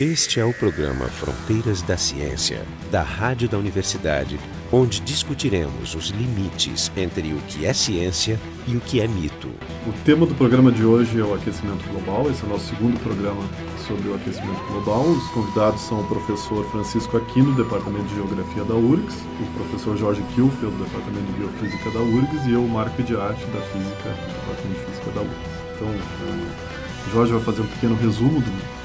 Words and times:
Este 0.00 0.40
é 0.40 0.44
o 0.46 0.54
programa 0.54 1.04
Fronteiras 1.08 1.82
da 1.82 1.94
Ciência, 1.94 2.64
da 2.90 3.02
Rádio 3.02 3.46
da 3.50 3.58
Universidade, 3.58 4.40
onde 4.72 4.98
discutiremos 5.00 5.94
os 5.94 6.06
limites 6.06 6.90
entre 6.96 7.34
o 7.34 7.36
que 7.42 7.66
é 7.66 7.74
ciência 7.74 8.40
e 8.66 8.74
o 8.74 8.80
que 8.80 8.98
é 8.98 9.06
mito. 9.06 9.50
O 9.86 9.92
tema 10.02 10.24
do 10.24 10.34
programa 10.34 10.72
de 10.72 10.86
hoje 10.86 11.20
é 11.20 11.22
o 11.22 11.34
aquecimento 11.34 11.86
global. 11.90 12.30
Esse 12.30 12.42
é 12.42 12.46
o 12.46 12.48
nosso 12.48 12.68
segundo 12.68 12.98
programa 13.00 13.42
sobre 13.86 14.08
o 14.08 14.14
aquecimento 14.14 14.64
global. 14.72 15.02
Os 15.02 15.28
convidados 15.32 15.82
são 15.82 16.00
o 16.00 16.08
professor 16.08 16.64
Francisco 16.70 17.18
Aquino, 17.18 17.52
do 17.52 17.62
Departamento 17.62 18.06
de 18.06 18.14
Geografia 18.14 18.64
da 18.64 18.74
URGS, 18.76 19.16
o 19.38 19.58
professor 19.58 19.98
Jorge 19.98 20.22
Kilfeld, 20.34 20.74
do 20.78 20.84
Departamento 20.84 21.26
de 21.26 21.32
Biofísica 21.40 21.90
da 21.90 22.00
URGS, 22.00 22.46
e 22.46 22.52
eu, 22.54 22.66
Marco 22.66 23.02
de 23.02 23.14
Arte, 23.16 23.44
da 23.52 23.60
Física, 23.60 24.08
do 24.08 24.32
Departamento 24.32 24.80
de 24.80 24.86
Física 24.86 25.10
da 25.10 25.20
URGS. 25.20 25.50
Então, 25.76 25.88
o 25.90 27.12
Jorge 27.12 27.32
vai 27.32 27.42
fazer 27.42 27.60
um 27.60 27.66
pequeno 27.66 27.96
resumo 27.96 28.40
do 28.40 28.79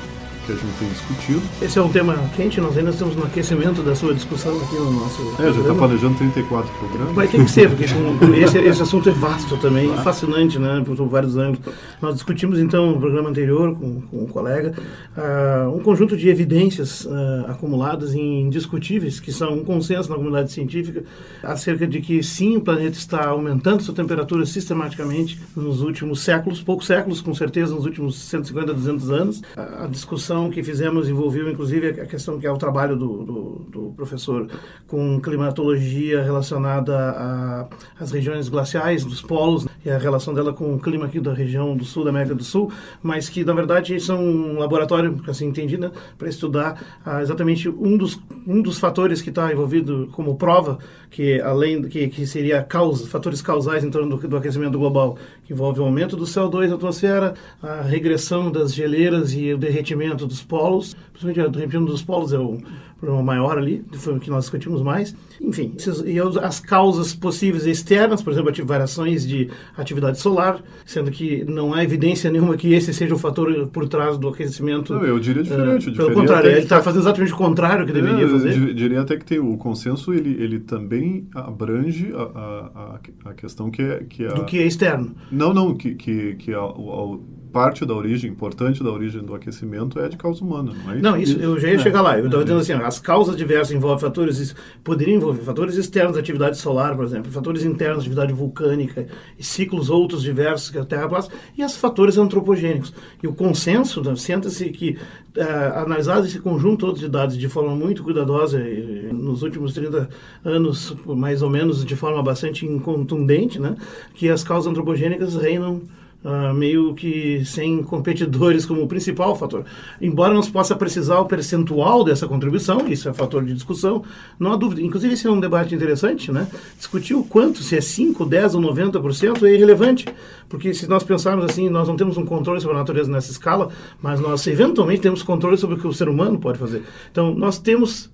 que 0.45 0.51
a 0.51 0.55
gente 0.55 0.77
tem 0.77 0.87
discutido. 0.89 1.41
Esse 1.61 1.79
é 1.79 1.81
um 1.81 1.89
tema 1.89 2.15
quente, 2.35 2.61
nós 2.61 2.77
ainda 2.77 2.91
estamos 2.91 3.15
no 3.15 3.23
aquecimento 3.23 3.81
da 3.81 3.95
sua 3.95 4.13
discussão 4.13 4.55
aqui 4.61 4.75
no 4.75 4.91
nosso. 4.91 5.21
É, 5.39 5.51
já 5.51 5.61
está 5.61 5.73
planejando 5.73 6.17
34 6.17 6.71
programas. 6.73 7.15
Vai 7.15 7.27
ter 7.27 7.43
que 7.43 7.51
ser, 7.51 7.69
porque 7.69 7.85
esse, 8.37 8.57
esse 8.59 8.81
assunto 8.81 9.09
é 9.09 9.11
vasto 9.11 9.57
também, 9.57 9.87
claro. 9.87 10.03
fascinante, 10.03 10.59
né, 10.59 10.83
por 10.85 10.95
vários 11.07 11.35
ângulos. 11.35 11.59
Nós 12.01 12.15
discutimos 12.15 12.59
então 12.59 12.91
no 12.91 12.99
programa 12.99 13.29
anterior 13.29 13.75
com, 13.75 14.01
com 14.01 14.23
um 14.23 14.27
colega 14.27 14.73
uh, 15.17 15.75
um 15.75 15.79
conjunto 15.79 16.15
de 16.15 16.29
evidências 16.29 17.05
uh, 17.05 17.45
acumuladas 17.47 18.13
indiscutíveis, 18.13 19.19
que 19.19 19.31
são 19.31 19.53
um 19.55 19.63
consenso 19.63 20.09
na 20.09 20.15
comunidade 20.15 20.51
científica, 20.51 21.03
acerca 21.41 21.87
de 21.87 22.01
que 22.01 22.21
sim, 22.21 22.57
o 22.57 22.61
planeta 22.61 22.97
está 22.97 23.27
aumentando 23.27 23.81
sua 23.81 23.95
temperatura 23.95 24.45
sistematicamente 24.45 25.39
nos 25.55 25.81
últimos 25.81 26.21
séculos, 26.21 26.61
poucos 26.61 26.85
séculos, 26.85 27.21
com 27.21 27.33
certeza, 27.33 27.73
nos 27.73 27.85
últimos 27.85 28.15
150, 28.15 28.73
200 28.73 29.09
anos. 29.09 29.41
A 29.55 29.87
discussão 29.87 30.34
que 30.49 30.63
fizemos 30.63 31.09
envolveu 31.09 31.49
inclusive 31.49 32.01
a 32.01 32.05
questão 32.05 32.39
que 32.39 32.45
é 32.45 32.51
o 32.51 32.57
trabalho 32.57 32.95
do, 32.95 33.23
do, 33.23 33.67
do 33.71 33.93
professor 33.95 34.47
com 34.87 35.19
climatologia 35.19 36.21
relacionada 36.23 37.69
às 37.99 38.11
regiões 38.11 38.49
glaciais, 38.49 39.03
dos 39.03 39.21
polos, 39.21 39.65
e 39.85 39.89
a 39.91 39.97
relação 39.99 40.33
dela 40.33 40.51
com 40.51 40.73
o 40.73 40.79
clima 40.79 41.05
aqui 41.05 41.19
da 41.19 41.33
região 41.33 41.77
do 41.77 41.85
sul 41.85 42.03
da 42.03 42.09
América 42.09 42.33
do 42.33 42.43
Sul, 42.43 42.71
mas 43.03 43.29
que 43.29 43.45
na 43.45 43.53
verdade 43.53 43.99
são 43.99 44.19
um 44.19 44.57
laboratório, 44.57 45.21
assim 45.27 45.45
entendi, 45.45 45.77
né, 45.77 45.91
para 46.17 46.27
estudar 46.27 46.99
ah, 47.05 47.21
exatamente 47.21 47.69
um 47.69 47.95
dos, 47.95 48.19
um 48.47 48.61
dos 48.61 48.79
fatores 48.79 49.21
que 49.21 49.29
está 49.29 49.51
envolvido 49.51 50.09
como 50.11 50.35
prova, 50.35 50.79
que 51.11 51.39
além 51.39 51.83
que, 51.83 52.07
que 52.07 52.25
seria 52.25 52.63
causa, 52.63 53.07
fatores 53.07 53.41
causais 53.41 53.83
em 53.83 53.91
torno 53.91 54.17
do, 54.17 54.27
do 54.27 54.37
aquecimento 54.37 54.77
global, 54.77 55.17
que 55.45 55.53
envolve 55.53 55.79
o 55.79 55.83
aumento 55.83 56.17
do 56.17 56.25
CO2 56.25 56.67
na 56.69 56.75
atmosfera, 56.75 57.35
a 57.61 57.81
regressão 57.81 58.51
das 58.51 58.73
geleiras 58.73 59.33
e 59.33 59.53
o 59.53 59.57
derretimento 59.57 60.25
dos 60.25 60.41
polos, 60.41 60.95
principalmente 61.13 61.47
o 61.47 61.51
derretimento 61.51 61.91
dos 61.91 62.01
polos 62.01 62.33
é 62.33 62.39
o 62.39 62.57
problema 62.99 63.23
maior 63.23 63.57
ali, 63.57 63.83
foi 63.93 64.15
o 64.15 64.19
que 64.19 64.29
nós 64.29 64.45
discutimos 64.45 64.81
mais. 64.81 65.15
Enfim, 65.41 65.75
e 66.05 66.19
as 66.41 66.59
causas 66.59 67.13
possíveis 67.13 67.65
externas, 67.65 68.21
por 68.21 68.31
exemplo, 68.31 68.51
variações 68.65 69.27
de 69.27 69.49
atividade 69.77 70.19
solar, 70.19 70.63
sendo 70.85 71.11
que 71.11 71.43
não 71.45 71.73
há 71.73 71.83
evidência 71.83 72.31
nenhuma 72.31 72.55
que 72.55 72.73
esse 72.73 72.93
seja 72.93 73.13
o 73.13 73.17
fator 73.17 73.67
por 73.67 73.87
trás 73.87 74.17
do 74.17 74.29
aquecimento. 74.29 74.93
Não, 74.93 75.03
eu 75.03 75.19
diria 75.19 75.43
diferente. 75.43 75.89
Uh, 75.89 75.95
pelo 75.95 76.13
contrário, 76.13 76.49
ele 76.49 76.59
está 76.59 76.81
fazendo 76.81 77.01
exatamente 77.01 77.33
o 77.33 77.37
contrário 77.37 77.85
que 77.85 77.91
deveria 77.91 78.25
é, 78.25 78.29
fazer. 78.29 78.57
Eu 78.57 78.73
diria 78.73 79.01
até 79.01 79.17
que 79.17 79.25
tem, 79.25 79.39
o 79.39 79.57
consenso 79.57 80.13
ele, 80.13 80.41
ele 80.41 80.59
também 80.59 81.27
abrange 81.33 82.11
a, 82.13 82.99
a, 83.25 83.29
a 83.29 83.33
questão 83.33 83.69
que 83.69 83.81
é, 83.81 84.03
que 84.03 84.25
é 84.25 84.33
do 84.33 84.45
que 84.45 84.59
é 84.59 84.65
externo. 84.65 85.15
Não, 85.31 85.53
não, 85.53 85.75
que, 85.75 85.95
que, 85.95 86.35
que 86.35 86.53
a, 86.53 86.59
a, 86.59 87.17
parte 87.55 87.85
da 87.85 87.93
origem, 87.93 88.29
importante 88.29 88.83
da 88.83 88.91
origem 88.91 89.23
do 89.23 89.33
aquecimento 89.33 89.97
é 89.97 90.09
de 90.09 90.17
causa 90.17 90.43
humana, 90.43 90.73
não 90.73 90.91
é 90.91 90.95
isso? 90.95 91.03
Não, 91.03 91.17
isso 91.17 91.39
eu 91.39 91.57
já 91.57 91.69
ia 91.69 91.75
é. 91.75 91.79
chegar 91.79 92.01
lá. 92.01 92.19
Eu 92.19 92.25
estava 92.25 92.43
é. 92.43 92.43
dizendo 92.43 92.59
assim, 92.59 92.73
as 92.73 92.99
causas 92.99 93.37
diversas 93.37 93.71
envolvem 93.71 93.97
fatores, 93.97 94.53
poderiam 94.83 95.15
envolver 95.15 95.41
fatores 95.41 95.77
externos 95.77 96.15
da 96.15 96.19
atividade 96.19 96.57
solar, 96.57 96.97
por 96.97 97.05
exemplo, 97.05 97.31
fatores 97.31 97.63
internos 97.63 97.99
da 97.99 98.01
atividade 98.01 98.33
vulcânica, 98.33 99.07
e 99.39 99.43
ciclos 99.43 99.89
outros 99.89 100.21
diversos 100.21 100.69
que 100.69 100.77
a 100.77 100.83
Terra 100.83 101.07
passa, 101.07 101.31
e 101.57 101.63
os 101.63 101.77
fatores 101.77 102.17
antropogênicos. 102.17 102.93
E 103.23 103.27
o 103.27 103.33
consenso, 103.33 104.03
né, 104.03 104.13
senta-se 104.17 104.69
que, 104.71 104.97
uh, 105.37 105.79
analisado 105.79 106.27
esse 106.27 106.39
conjunto 106.39 106.87
todo 106.87 106.99
de 106.99 107.07
dados 107.07 107.37
de 107.37 107.47
forma 107.47 107.73
muito 107.73 108.03
cuidadosa, 108.03 108.59
e, 108.59 109.13
nos 109.13 109.43
últimos 109.43 109.73
30 109.73 110.09
anos, 110.43 110.93
mais 111.05 111.41
ou 111.41 111.49
menos, 111.49 111.85
de 111.85 111.95
forma 111.95 112.21
bastante 112.21 112.65
incontundente, 112.65 113.61
né, 113.61 113.77
que 114.13 114.27
as 114.27 114.43
causas 114.43 114.69
antropogênicas 114.69 115.35
reinam 115.35 115.83
uh, 116.25 116.53
meio 116.53 116.93
que 116.95 117.45
sem 117.45 117.83
competidores 117.83 118.65
como 118.65 118.87
principal 118.87 119.35
fator. 119.35 119.63
Embora 120.01 120.33
não 120.33 120.41
se 120.41 120.51
possa 120.51 120.75
precisar 120.75 121.19
o 121.19 121.25
percentual 121.25 122.03
dessa 122.03 122.27
contribuição, 122.27 122.87
isso 122.87 123.07
é 123.07 123.13
fator 123.13 123.45
de 123.45 123.53
discussão, 123.53 124.03
não 124.39 124.51
há 124.51 124.55
dúvida. 124.55 124.81
Inclusive, 124.81 125.13
esse 125.13 125.27
é 125.27 125.31
um 125.31 125.39
debate 125.39 125.75
interessante, 125.75 126.31
né? 126.31 126.47
Discutir 126.77 127.13
o 127.13 127.23
quanto, 127.23 127.59
se 127.59 127.77
é 127.77 127.81
5, 127.81 128.25
10 128.25 128.55
ou 128.55 128.61
90% 128.61 129.43
é 129.43 129.53
irrelevante, 129.53 130.05
porque 130.49 130.73
se 130.73 130.89
nós 130.89 131.03
pensarmos 131.03 131.45
assim, 131.45 131.69
nós 131.69 131.87
não 131.87 131.95
temos 131.95 132.17
um 132.17 132.25
controle 132.25 132.59
sobre 132.59 132.75
a 132.75 132.79
natureza 132.79 133.11
nessa 133.11 133.31
escala, 133.31 133.69
mas 134.01 134.19
nós 134.19 134.45
eventualmente 134.47 135.01
temos 135.01 135.21
controle 135.21 135.57
sobre 135.57 135.75
o 135.75 135.79
que 135.79 135.87
o 135.87 135.93
ser 135.93 136.09
humano 136.09 136.39
pode 136.39 136.57
fazer. 136.57 136.83
Então, 137.11 137.33
nós 137.35 137.59
temos 137.59 138.09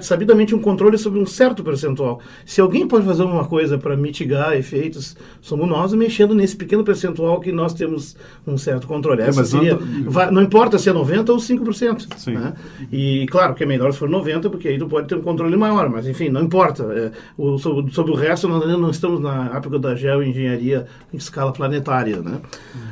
sabidamente 0.00 0.54
um 0.54 0.60
controle 0.60 0.98
sobre 0.98 1.18
um 1.18 1.26
certo 1.26 1.62
percentual. 1.62 2.20
Se 2.44 2.60
alguém 2.60 2.86
pode 2.86 3.04
fazer 3.04 3.22
uma 3.22 3.44
coisa 3.44 3.78
para 3.78 3.96
mitigar 3.96 4.54
efeitos, 4.54 5.16
somos 5.40 5.68
nós 5.68 5.92
mexendo 5.94 6.34
nesse 6.34 6.56
pequeno 6.56 6.84
percentual 6.84 7.40
que 7.40 7.52
nós 7.52 7.72
temos 7.72 8.16
um 8.46 8.58
certo 8.58 8.86
controle. 8.86 9.22
É, 9.22 9.32
seria, 9.32 9.74
não... 9.74 10.10
Vai, 10.10 10.30
não... 10.30 10.42
importa 10.42 10.78
se 10.78 10.88
é 10.88 10.92
90% 10.92 11.28
ou 11.28 11.36
5%. 11.36 12.06
Sim. 12.16 12.32
Né? 12.32 12.54
E 12.92 13.26
claro 13.30 13.54
que 13.54 13.62
é 13.62 13.66
melhor 13.66 13.92
se 13.92 13.98
for 13.98 14.08
90%, 14.08 14.50
porque 14.50 14.68
aí 14.68 14.78
tu 14.78 14.86
pode 14.86 15.08
ter 15.08 15.16
um 15.16 15.22
controle 15.22 15.56
maior, 15.56 15.88
mas 15.88 16.06
enfim, 16.06 16.28
não 16.28 16.42
importa. 16.42 16.84
É, 16.84 17.12
o, 17.36 17.58
sobre, 17.58 17.92
sobre, 17.92 18.12
o 18.12 18.14
resto, 18.14 18.48
nós 18.48 18.66
não 18.78 18.90
estamos 18.90 19.20
na 19.20 19.56
época 19.56 19.78
da 19.78 19.94
geoengenharia 19.94 20.86
em 21.12 21.16
escala 21.16 21.52
planetária. 21.52 22.20
Né? 22.20 22.40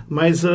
Mas 0.09 0.45
uh, 0.45 0.49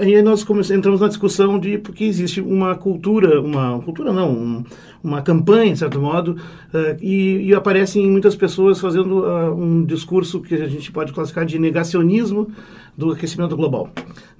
aí 0.00 0.20
nós 0.22 0.44
entramos 0.70 1.00
na 1.00 1.08
discussão 1.08 1.58
de 1.58 1.78
porque 1.78 2.04
existe 2.04 2.40
uma 2.40 2.74
cultura, 2.74 3.40
uma 3.40 3.80
cultura 3.80 4.12
não, 4.12 4.30
um, 4.30 4.64
uma 5.02 5.20
campanha, 5.22 5.72
de 5.72 5.78
certo 5.78 6.00
modo, 6.00 6.36
uh, 6.72 6.96
e, 7.00 7.48
e, 7.48 7.54
aparecem 7.54 8.08
muitas 8.08 8.36
pessoas 8.36 8.78
fazendo 8.78 9.20
uh, 9.20 9.54
um 9.54 9.84
discurso 9.84 10.40
que 10.40 10.54
a 10.54 10.68
gente 10.68 10.92
pode 10.92 11.12
classificar 11.12 11.44
de 11.44 11.58
negacionismo 11.58 12.48
do 12.96 13.10
aquecimento 13.10 13.56
global. 13.56 13.90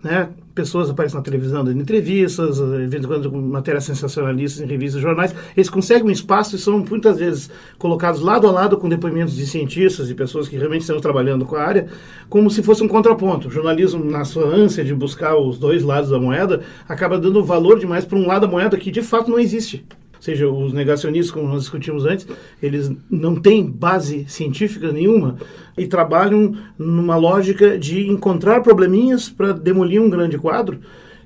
Né? 0.03 0.29
Pessoas 0.55 0.91
aparecem 0.91 1.17
na 1.17 1.23
televisão 1.23 1.65
dando 1.65 1.81
entrevistas, 1.81 2.59
de 2.59 2.87
vez 2.87 3.03
em 3.03 3.07
quando 3.07 3.31
com 3.31 3.41
matérias 3.41 3.85
sensacionalistas 3.85 4.63
em 4.63 4.67
revistas 4.67 5.01
e 5.01 5.03
jornais. 5.03 5.35
Eles 5.57 5.71
conseguem 5.71 6.09
um 6.09 6.11
espaço 6.11 6.57
e 6.57 6.59
são 6.59 6.79
muitas 6.79 7.19
vezes 7.19 7.51
colocados 7.79 8.21
lado 8.21 8.47
a 8.47 8.51
lado 8.51 8.77
com 8.77 8.89
depoimentos 8.89 9.35
de 9.35 9.47
cientistas 9.47 10.11
e 10.11 10.15
pessoas 10.15 10.49
que 10.49 10.57
realmente 10.57 10.83
estão 10.83 11.01
trabalhando 11.01 11.47
com 11.47 11.57
a 11.57 11.63
área, 11.63 11.89
como 12.29 12.51
se 12.51 12.63
fosse 12.63 12.83
um 12.83 12.89
contraponto. 12.89 13.49
O 13.49 13.51
jornalismo, 13.51 14.05
na 14.05 14.25
sua 14.25 14.45
ânsia 14.45 14.85
de 14.85 14.95
buscar 14.95 15.37
os 15.37 15.59
dois 15.59 15.83
lados 15.83 16.11
da 16.11 16.19
moeda, 16.19 16.61
acaba 16.87 17.19
dando 17.19 17.43
valor 17.43 17.79
demais 17.79 18.05
para 18.05 18.19
um 18.19 18.27
lado 18.27 18.43
da 18.43 18.49
moeda 18.49 18.77
que 18.77 18.91
de 18.91 19.01
fato 19.01 19.31
não 19.31 19.39
existe 19.39 19.87
seja, 20.23 20.49
os 20.49 20.73
negacionistas, 20.73 21.33
como 21.33 21.49
nós 21.49 21.63
discutimos 21.63 22.07
antes, 22.07 22.27
eles 22.63 22.93
não 23.11 23.35
têm 23.35 23.67
base 23.67 24.25
científica 24.29 24.93
nenhuma 24.93 25.37
e 25.77 25.87
trabalham 25.87 26.57
numa 26.79 27.17
lógica 27.17 27.77
de 27.77 28.09
encontrar 28.09 28.63
probleminhas 28.63 29.29
para 29.29 29.53
demolir 29.53 30.01
um 30.01 30.09
grande 30.09 30.39
quadro 30.39 30.79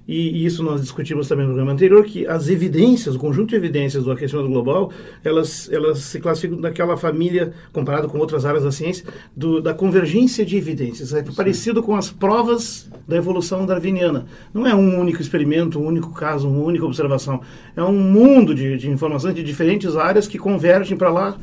e, 0.06 0.44
isso 0.44 0.62
nós 0.62 0.81
discutimos 0.81 1.28
também 1.28 1.44
no 1.44 1.53
programa 1.53 1.72
anterior, 1.72 2.05
que 2.05 2.27
as 2.27 2.49
evidências, 2.49 3.15
o 3.17 3.19
conjunto 3.19 3.50
de 3.50 3.56
evidências 3.56 4.05
do 4.05 4.12
aquecimento 4.12 4.49
global, 4.49 4.93
elas, 5.25 5.69
elas 5.72 5.99
se 5.99 6.21
classificam 6.21 6.61
naquela 6.61 6.97
família, 6.97 7.53
comparado 7.72 8.09
com 8.09 8.19
outras 8.19 8.44
áreas 8.44 8.62
da 8.62 8.71
ciência, 8.71 9.05
do, 9.34 9.61
da 9.61 9.75
convergência 9.75 10.44
de 10.44 10.56
evidências. 10.56 11.12
É 11.12 11.22
parecido 11.22 11.83
com 11.83 11.97
as 11.97 12.11
provas 12.11 12.89
da 13.06 13.17
evolução 13.17 13.67
darwiniana. 13.67 14.27
Não 14.55 14.67
é 14.67 14.75
um 14.75 14.99
único 15.00 15.21
experimento, 15.21 15.78
um 15.81 15.87
único 15.87 16.12
caso, 16.12 16.49
uma 16.49 16.65
única 16.65 16.84
observação. 16.84 17.41
É 17.76 17.82
um 17.82 17.99
mundo 17.99 18.55
de, 18.55 18.76
de 18.76 18.88
informações 18.88 19.35
de 19.35 19.43
diferentes 19.43 19.97
áreas 19.97 20.29
que 20.29 20.38
convergem 20.38 20.97
para 20.97 21.11
lá 21.11 21.37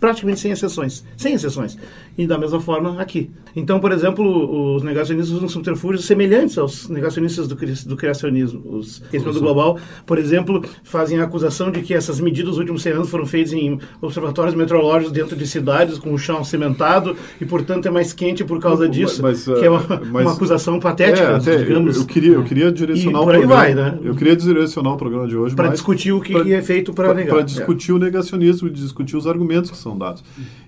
praticamente 0.00 0.40
sem 0.40 0.50
exceções. 0.50 1.04
Sem 1.16 1.34
exceções. 1.34 1.76
E 2.16 2.26
da 2.26 2.38
mesma 2.38 2.60
forma 2.60 3.00
aqui. 3.00 3.30
Então, 3.54 3.78
por 3.80 3.92
exemplo, 3.92 4.76
os 4.76 4.82
negacionistas 4.82 5.34
usam 5.34 5.48
subterfúgios 5.48 6.04
semelhantes 6.04 6.56
aos 6.56 6.88
negacionistas 6.88 7.46
do, 7.46 7.54
do 7.54 7.96
criacionismo. 7.96 8.62
Os 8.66 9.00
do 9.00 9.40
global, 9.40 9.78
por 10.06 10.18
exemplo, 10.18 10.64
fazem 10.82 11.18
a 11.18 11.24
acusação 11.24 11.70
de 11.70 11.80
que 11.82 11.92
essas 11.92 12.20
medidas 12.20 12.50
nos 12.50 12.58
últimos 12.58 12.82
100 12.82 12.92
anos 12.92 13.10
foram 13.10 13.26
feitas 13.26 13.52
em 13.52 13.78
observatórios 14.00 14.54
meteorológicos 14.54 15.12
dentro 15.12 15.36
de 15.36 15.46
cidades 15.46 15.98
com 15.98 16.12
o 16.12 16.18
chão 16.18 16.42
cimentado 16.42 17.16
e, 17.40 17.44
portanto, 17.44 17.86
é 17.86 17.90
mais 17.90 18.12
quente 18.12 18.44
por 18.44 18.58
causa 18.60 18.88
disso, 18.88 19.22
mas, 19.22 19.44
que 19.44 19.64
é 19.64 19.70
uma, 19.70 19.84
mas, 20.10 20.26
uma 20.26 20.32
acusação 20.32 20.78
patética, 20.80 21.40
é, 21.46 21.56
digamos. 21.56 21.96
Eu, 21.96 22.02
eu, 22.02 22.06
queria, 22.06 22.32
eu 22.32 22.44
queria 22.44 22.72
direcionar 22.72 23.18
e 23.18 23.22
o 23.22 23.24
programa. 23.26 23.54
Vai, 23.54 23.74
né? 23.74 23.98
Eu 24.02 24.14
queria 24.14 24.36
direcionar 24.36 24.92
o 24.92 24.96
programa 24.96 25.26
de 25.26 25.36
hoje 25.36 25.54
para 25.54 25.68
discutir 25.68 26.12
o 26.12 26.20
que, 26.20 26.32
pra, 26.32 26.48
é 26.48 26.62
feito 26.62 26.92
para 26.92 27.12
negar. 27.12 27.34
Para 27.34 27.42
discutir 27.42 27.90
é. 27.90 27.94
o 27.94 27.98
negacionismo 27.98 28.68
e 28.68 28.70
discutir 28.70 29.16
os 29.16 29.26
argumentos 29.26 29.70
que 29.70 29.76
são 29.76 29.90
são 29.90 29.98
dados. 29.98 30.22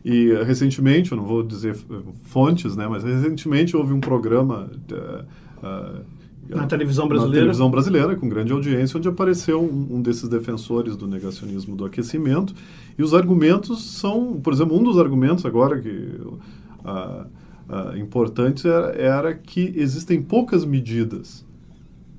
E 0.05 0.31
eh, 0.31 0.43
recentemente, 0.43 1.13
eu 1.13 1.17
não 1.17 1.25
vou 1.25 1.43
dizer 1.43 1.77
fontes, 2.25 2.77
né, 2.77 2.87
mas 2.89 3.05
recentemente 3.05 3.77
houve 3.77 3.93
um 3.93 4.01
programa 4.01 4.69
uh, 4.91 5.65
uh, 5.65 6.05
Na 6.49 6.67
televisão 6.67 7.07
brasileira. 7.07 7.37
Na 7.37 7.43
televisão 7.43 7.71
brasileira, 7.71 8.17
com 8.17 8.29
grande 8.29 8.53
audiência, 8.53 8.99
onde 8.99 9.09
apareceu 9.09 9.63
um, 9.63 9.97
um, 9.97 10.03
desses 10.03 10.29
defensores 10.29 10.97
do 10.97 11.07
negacionismo 11.07 11.77
do 11.77 11.85
aquecimento. 11.85 12.53
E 12.99 13.03
os 13.03 13.15
argumentos 13.15 13.85
são, 13.99 14.41
por 14.43 14.53
exemplo, 14.53 14.77
um 14.77 14.83
dos 14.83 14.99
argumentos 14.99 15.47
agora 15.47 15.81
que 15.81 15.89
uh, 15.89 17.27
uh, 17.69 17.97
importantes 17.97 18.65
era, 18.65 18.89
era, 18.97 19.35
que 19.35 19.73
existem 19.77 20.21
poucas 20.21 20.65
medidas 20.65 21.45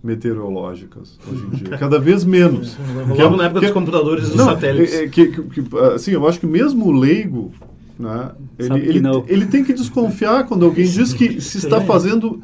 meteorológicas 0.01 1.17
hoje 1.29 1.45
em 1.45 1.49
dia, 1.49 1.69
cada 1.77 1.97
vez 1.99 2.25
menos. 2.25 2.77
Logo 3.07 3.37
na 3.37 3.45
época 3.45 3.61
que, 3.61 3.65
dos 3.67 3.73
computadores 3.73 4.27
e 4.27 4.31
dos 4.31 4.41
satélites. 4.41 4.93
É, 4.93 5.03
é, 5.03 5.07
que, 5.07 5.27
que, 5.27 5.63
assim, 5.93 6.11
eu 6.11 6.27
acho 6.27 6.39
que 6.39 6.47
mesmo 6.47 6.87
o 6.87 6.91
leigo, 6.91 7.51
né, 7.97 8.31
ele, 8.57 8.79
ele, 8.79 9.01
ele, 9.27 9.45
tem 9.45 9.63
que 9.63 9.73
desconfiar 9.73 10.47
quando 10.47 10.65
alguém 10.65 10.85
diz 10.85 11.13
que 11.13 11.39
se 11.41 11.57
está 11.57 11.79
fazendo 11.81 12.41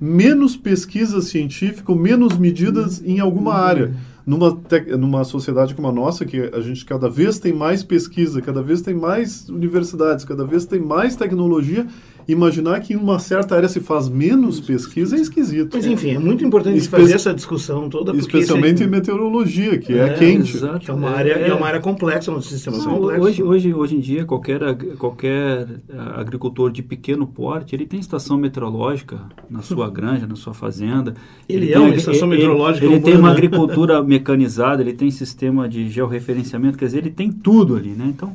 menos 0.00 0.56
pesquisa 0.56 1.20
científica 1.20 1.92
ou 1.92 1.98
menos 1.98 2.36
medidas 2.36 3.02
em 3.04 3.20
alguma 3.20 3.54
área. 3.54 3.94
Numa, 4.24 4.56
numa 4.96 5.24
sociedade 5.24 5.74
como 5.74 5.88
a 5.88 5.92
nossa, 5.92 6.24
que 6.24 6.38
a 6.54 6.60
gente 6.60 6.84
cada 6.84 7.08
vez 7.08 7.40
tem 7.40 7.52
mais 7.52 7.82
pesquisa, 7.82 8.40
cada 8.40 8.62
vez 8.62 8.80
tem 8.80 8.94
mais 8.94 9.48
universidades, 9.48 10.24
cada 10.24 10.44
vez 10.44 10.64
tem 10.64 10.78
mais 10.80 11.16
tecnologia, 11.16 11.84
imaginar 12.26 12.80
que 12.80 12.94
em 12.94 12.96
uma 12.96 13.18
certa 13.18 13.56
área 13.56 13.68
se 13.68 13.80
faz 13.80 14.08
menos 14.08 14.60
pesquisa 14.60 15.16
é 15.16 15.20
esquisito. 15.20 15.70
Mas 15.74 15.86
enfim, 15.86 16.10
é 16.10 16.18
muito 16.18 16.44
importante 16.44 16.78
Espe 16.78 16.96
fazer 16.96 17.14
essa 17.14 17.34
discussão 17.34 17.88
toda. 17.88 18.14
Especialmente 18.16 18.82
é... 18.82 18.86
em 18.86 18.88
meteorologia, 18.88 19.78
que 19.78 19.92
é, 19.92 20.08
é 20.08 20.14
quente. 20.14 20.56
Exato. 20.56 20.80
Que 20.80 20.90
é 20.90 20.94
uma 20.94 21.10
área, 21.10 21.32
é, 21.32 21.48
é 21.48 21.54
uma 21.54 21.66
área 21.66 21.80
complexa, 21.80 22.30
um 22.30 22.40
sistema 22.40 22.78
Sim, 22.78 22.88
complexo. 22.88 23.22
Hoje, 23.22 23.42
hoje, 23.42 23.74
hoje 23.74 23.96
em 23.96 24.00
dia, 24.00 24.24
qualquer, 24.24 24.60
qualquer 24.98 25.66
ah, 25.92 26.20
agricultor 26.20 26.70
de 26.70 26.82
pequeno 26.82 27.26
porte, 27.26 27.74
ele 27.74 27.86
tem 27.86 28.00
estação 28.00 28.36
meteorológica 28.36 29.20
na 29.50 29.62
sua 29.62 29.88
granja, 29.90 30.26
na 30.26 30.36
sua 30.36 30.54
fazenda. 30.54 31.14
Ele, 31.48 31.66
ele 31.66 31.72
é 31.74 31.78
uma 31.78 31.94
estação 31.94 32.28
ele, 32.28 32.36
meteorológica. 32.36 32.86
Ele, 32.86 32.94
ele 32.94 33.02
tem 33.02 33.16
uma 33.16 33.30
agricultura 33.30 34.02
mecanizada, 34.02 34.82
ele 34.82 34.92
tem 34.92 35.10
sistema 35.10 35.68
de 35.68 35.88
georreferenciamento, 35.88 36.78
quer 36.78 36.86
dizer, 36.86 36.98
ele 36.98 37.10
tem 37.10 37.30
tudo 37.30 37.76
ali, 37.76 37.90
né? 37.90 38.06
Então, 38.08 38.34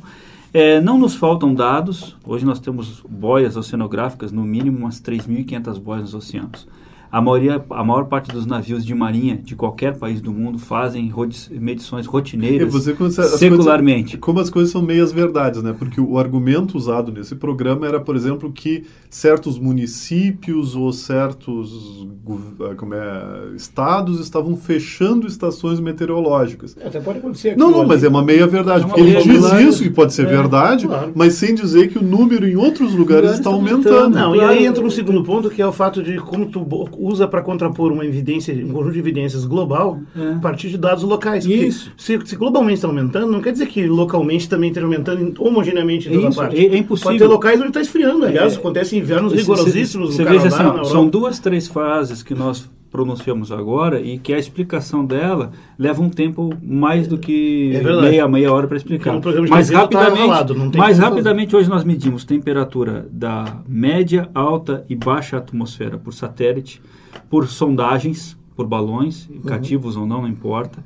é, 0.52 0.80
não 0.80 0.98
nos 0.98 1.14
faltam 1.14 1.54
dados. 1.54 2.16
Hoje 2.24 2.44
nós 2.44 2.58
temos 2.58 3.00
boias 3.08 3.56
oceanográficas, 3.56 4.32
no 4.32 4.42
mínimo 4.42 4.78
umas 4.78 5.00
3.500 5.00 5.78
boias 5.78 6.02
nos 6.02 6.14
oceanos. 6.14 6.66
A, 7.10 7.20
maioria, 7.20 7.64
a 7.70 7.84
maior 7.84 8.04
parte 8.04 8.30
dos 8.30 8.44
navios 8.44 8.84
de 8.84 8.94
marinha 8.94 9.36
de 9.36 9.54
qualquer 9.54 9.96
país 9.96 10.20
do 10.20 10.32
mundo 10.32 10.58
fazem 10.58 11.12
medições 11.50 12.06
rotineiras 12.06 12.72
você, 12.72 12.94
secularmente. 13.38 14.16
Coisas, 14.16 14.20
como 14.20 14.40
as 14.40 14.50
coisas 14.50 14.70
são 14.70 14.82
meias 14.82 15.12
verdades, 15.12 15.62
né? 15.62 15.74
Porque 15.78 16.00
o 16.00 16.18
argumento 16.18 16.76
usado 16.76 17.10
nesse 17.10 17.34
programa 17.34 17.86
era, 17.86 17.98
por 17.98 18.14
exemplo, 18.14 18.52
que 18.52 18.84
certos 19.08 19.58
municípios 19.58 20.76
ou 20.76 20.92
certos 20.92 22.06
ah, 22.60 22.74
como 22.74 22.94
é, 22.94 23.54
estados 23.56 24.20
estavam 24.20 24.56
fechando 24.56 25.26
estações 25.26 25.80
meteorológicas. 25.80 26.76
É, 26.78 26.88
até 26.88 27.00
pode 27.00 27.18
acontecer. 27.18 27.56
Não, 27.56 27.70
não, 27.70 27.86
mas 27.86 28.04
é 28.04 28.08
uma 28.08 28.22
meia 28.22 28.46
verdade. 28.46 28.82
É 28.82 28.86
uma 28.86 28.94
porque 28.94 29.10
ele 29.10 29.22
diz 29.22 29.52
isso, 29.66 29.82
que 29.82 29.90
pode 29.90 30.12
ser 30.12 30.26
é, 30.26 30.30
verdade, 30.30 30.86
claro. 30.86 31.12
mas 31.14 31.34
sem 31.34 31.54
dizer 31.54 31.88
que 31.88 31.98
o 31.98 32.02
número 32.02 32.46
em 32.46 32.56
outros 32.56 32.94
lugares 32.94 33.32
está 33.32 33.48
aumentando. 33.48 34.14
Não, 34.14 34.34
claro. 34.34 34.36
e 34.36 34.40
aí 34.40 34.66
entra 34.66 34.84
um 34.84 34.90
segundo 34.90 35.22
ponto, 35.22 35.48
que 35.48 35.62
é 35.62 35.66
o 35.66 35.72
fato 35.72 36.02
de 36.02 36.18
como 36.18 36.46
tu 36.46 36.60
usa 36.98 37.28
para 37.28 37.42
contrapor 37.42 37.92
uma 37.92 38.04
evidência, 38.04 38.54
um 38.54 38.72
conjunto 38.72 38.92
de 38.92 38.98
evidências 38.98 39.44
global 39.44 40.00
é. 40.16 40.32
a 40.34 40.38
partir 40.38 40.68
de 40.68 40.78
dados 40.78 41.04
locais. 41.04 41.46
Isso. 41.46 41.92
Se, 41.96 42.18
se, 42.24 42.36
globalmente 42.36 42.74
está 42.74 42.88
aumentando, 42.88 43.30
não 43.30 43.40
quer 43.40 43.52
dizer 43.52 43.66
que 43.66 43.86
localmente 43.86 44.48
também 44.48 44.68
esteja 44.70 44.86
aumentando 44.86 45.34
homogeneamente 45.38 46.08
em 46.08 46.12
toda 46.12 46.28
Isso. 46.28 46.38
parte. 46.38 46.56
É, 46.56 46.74
é, 46.74 46.76
impossível. 46.76 47.10
Pode 47.10 47.18
ter 47.18 47.26
locais 47.26 47.60
onde 47.60 47.68
está 47.68 47.80
esfriando. 47.80 48.24
Aliás, 48.24 48.54
é. 48.54 48.56
acontece 48.56 48.96
invernos 48.96 49.32
rigorosíssimos 49.32 50.10
no 50.18 50.24
Canadá, 50.24 50.42
veja 50.42 50.56
assim, 50.56 50.84
São 50.90 51.08
duas, 51.08 51.38
três 51.38 51.68
fases 51.68 52.22
que 52.22 52.34
nós 52.34 52.68
pronunciamos 52.90 53.52
agora 53.52 54.00
e 54.00 54.18
que 54.18 54.32
a 54.32 54.38
explicação 54.38 55.04
dela 55.04 55.52
leva 55.78 56.02
um 56.02 56.08
tempo 56.08 56.50
mais 56.62 57.06
do 57.06 57.18
que 57.18 57.72
é 57.74 57.82
meia, 57.82 58.28
meia 58.28 58.52
hora 58.52 58.66
para 58.66 58.76
explicar. 58.76 59.20
Mas 59.48 59.70
tá 59.70 59.80
rapidamente, 59.80 60.72
tá 60.72 60.78
mais 60.78 60.98
rapidamente 60.98 61.54
hoje 61.54 61.68
nós 61.68 61.84
medimos 61.84 62.24
temperatura 62.24 63.06
da 63.10 63.62
média, 63.68 64.30
alta 64.34 64.84
e 64.88 64.96
baixa 64.96 65.36
atmosfera 65.36 65.98
por 65.98 66.12
satélite 66.12 66.80
por 67.28 67.46
sondagens, 67.46 68.36
por 68.56 68.66
balões, 68.66 69.28
uhum. 69.28 69.40
cativos 69.42 69.96
ou 69.96 70.06
não, 70.06 70.22
não 70.22 70.28
importa. 70.28 70.82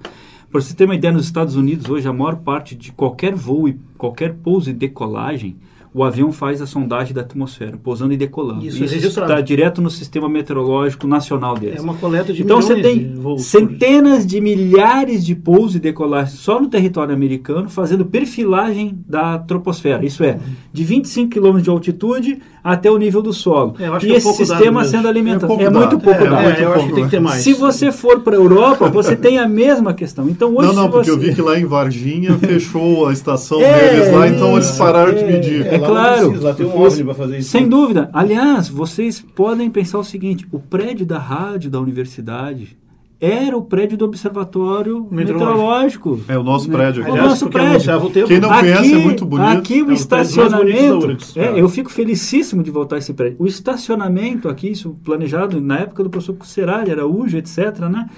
Para 0.50 0.60
você 0.60 0.74
ter 0.74 0.84
uma 0.84 0.94
ideia, 0.94 1.12
nos 1.12 1.24
Estados 1.24 1.56
Unidos, 1.56 1.88
hoje, 1.88 2.06
a 2.06 2.12
maior 2.12 2.36
parte 2.36 2.74
de 2.74 2.92
qualquer 2.92 3.34
voo 3.34 3.68
e 3.68 3.80
qualquer 3.96 4.34
pouso 4.34 4.68
e 4.68 4.72
decolagem 4.72 5.56
o 5.94 6.02
avião 6.02 6.32
faz 6.32 6.62
a 6.62 6.66
sondagem 6.66 7.12
da 7.12 7.20
atmosfera, 7.20 7.76
pousando 7.76 8.14
e 8.14 8.16
decolando. 8.16 8.64
Isso, 8.64 8.82
Isso 8.82 9.06
está 9.08 9.40
direto 9.42 9.82
no 9.82 9.90
sistema 9.90 10.26
meteorológico 10.26 11.06
nacional 11.06 11.56
deles. 11.56 11.78
É 11.78 11.82
uma 11.82 11.94
coleta 11.94 12.32
de 12.32 12.42
Então 12.42 12.62
você 12.62 12.80
tem 12.80 13.12
de 13.12 13.42
centenas 13.42 14.26
de 14.26 14.40
milhares 14.40 15.24
de 15.24 15.34
pousos 15.34 15.76
e 15.76 15.78
decolagens 15.78 16.38
só 16.38 16.58
no 16.60 16.68
território 16.68 17.14
americano 17.14 17.68
fazendo 17.68 18.06
perfilagem 18.06 18.98
da 19.06 19.38
troposfera. 19.38 20.04
Isso 20.04 20.24
é, 20.24 20.38
de 20.72 20.82
25 20.82 21.30
km 21.30 21.58
de 21.58 21.68
altitude 21.68 22.40
até 22.64 22.90
o 22.90 22.96
nível 22.96 23.20
do 23.20 23.32
solo. 23.32 23.74
É, 23.78 24.06
e 24.06 24.12
é 24.12 24.16
esse 24.16 24.32
sistema 24.32 24.84
sendo 24.84 25.08
alimentado. 25.08 25.52
É, 25.60 25.64
é 25.64 25.70
muito 25.70 25.98
pouco 25.98 26.24
dado. 26.24 26.48
É, 26.48 26.64
eu 26.64 26.72
acho 26.72 26.86
que 26.86 26.94
tem 26.94 27.04
que 27.04 27.10
ter 27.10 27.20
mais. 27.20 27.42
Se 27.42 27.52
você 27.52 27.90
for 27.90 28.20
para 28.20 28.34
a 28.34 28.38
Europa, 28.38 28.88
você 28.88 29.16
tem 29.16 29.38
a 29.38 29.48
mesma 29.48 29.92
questão. 29.92 30.28
Então, 30.28 30.54
hoje, 30.56 30.68
não, 30.68 30.74
não, 30.74 30.90
porque 30.90 31.10
você... 31.10 31.10
eu 31.10 31.18
vi 31.18 31.34
que 31.34 31.42
lá 31.42 31.58
em 31.58 31.66
Varginha 31.66 32.32
fechou 32.38 33.08
a 33.08 33.12
estação 33.12 33.58
deles 33.58 34.12
lá, 34.12 34.28
então 34.28 34.52
eles 34.52 34.70
pararam 34.72 35.12
de 35.12 35.24
medir. 35.24 35.66
É, 35.84 35.88
claro. 35.88 36.28
Precisa, 36.28 36.48
lá 36.48 36.54
tem 36.54 36.66
um 36.66 36.76
óleo 36.76 37.04
para 37.04 37.14
fazer 37.14 37.38
isso. 37.38 37.50
Sem 37.50 37.68
dúvida. 37.68 38.10
Aliás, 38.12 38.68
vocês 38.68 39.20
podem 39.20 39.70
pensar 39.70 39.98
o 39.98 40.04
seguinte: 40.04 40.46
o 40.50 40.58
prédio 40.58 41.06
da 41.06 41.18
rádio 41.18 41.70
da 41.70 41.80
universidade 41.80 42.76
era 43.22 43.56
o 43.56 43.62
prédio 43.62 43.96
do 43.96 44.04
Observatório 44.04 45.06
Meteorológico. 45.08 46.20
É 46.26 46.36
o 46.36 46.42
nosso 46.42 46.68
prédio. 46.68 47.04
Aqui. 47.04 47.12
O 47.12 47.16
nosso 47.16 47.48
prédio. 47.48 47.96
O 47.96 48.26
Quem 48.26 48.40
não 48.40 48.50
aqui, 48.50 48.60
conhece 48.60 48.94
é 48.94 48.98
muito 48.98 49.24
bonito. 49.24 49.58
Aqui 49.58 49.80
o 49.80 49.92
é 49.92 49.94
estacionamento. 49.94 51.16
É, 51.36 51.60
eu 51.60 51.68
fico 51.68 51.88
felicíssimo 51.88 52.64
de 52.64 52.70
voltar 52.72 52.96
a 52.96 52.98
esse 52.98 53.14
prédio. 53.14 53.36
O 53.38 53.46
estacionamento 53.46 54.48
aqui, 54.48 54.72
isso 54.72 54.96
planejado 55.04 55.60
na 55.60 55.78
época 55.78 56.02
do 56.02 56.10
professor 56.10 56.34
Cusserali, 56.34 56.90
Araújo, 56.90 57.38
etc., 57.38 57.78
né? 57.88 58.08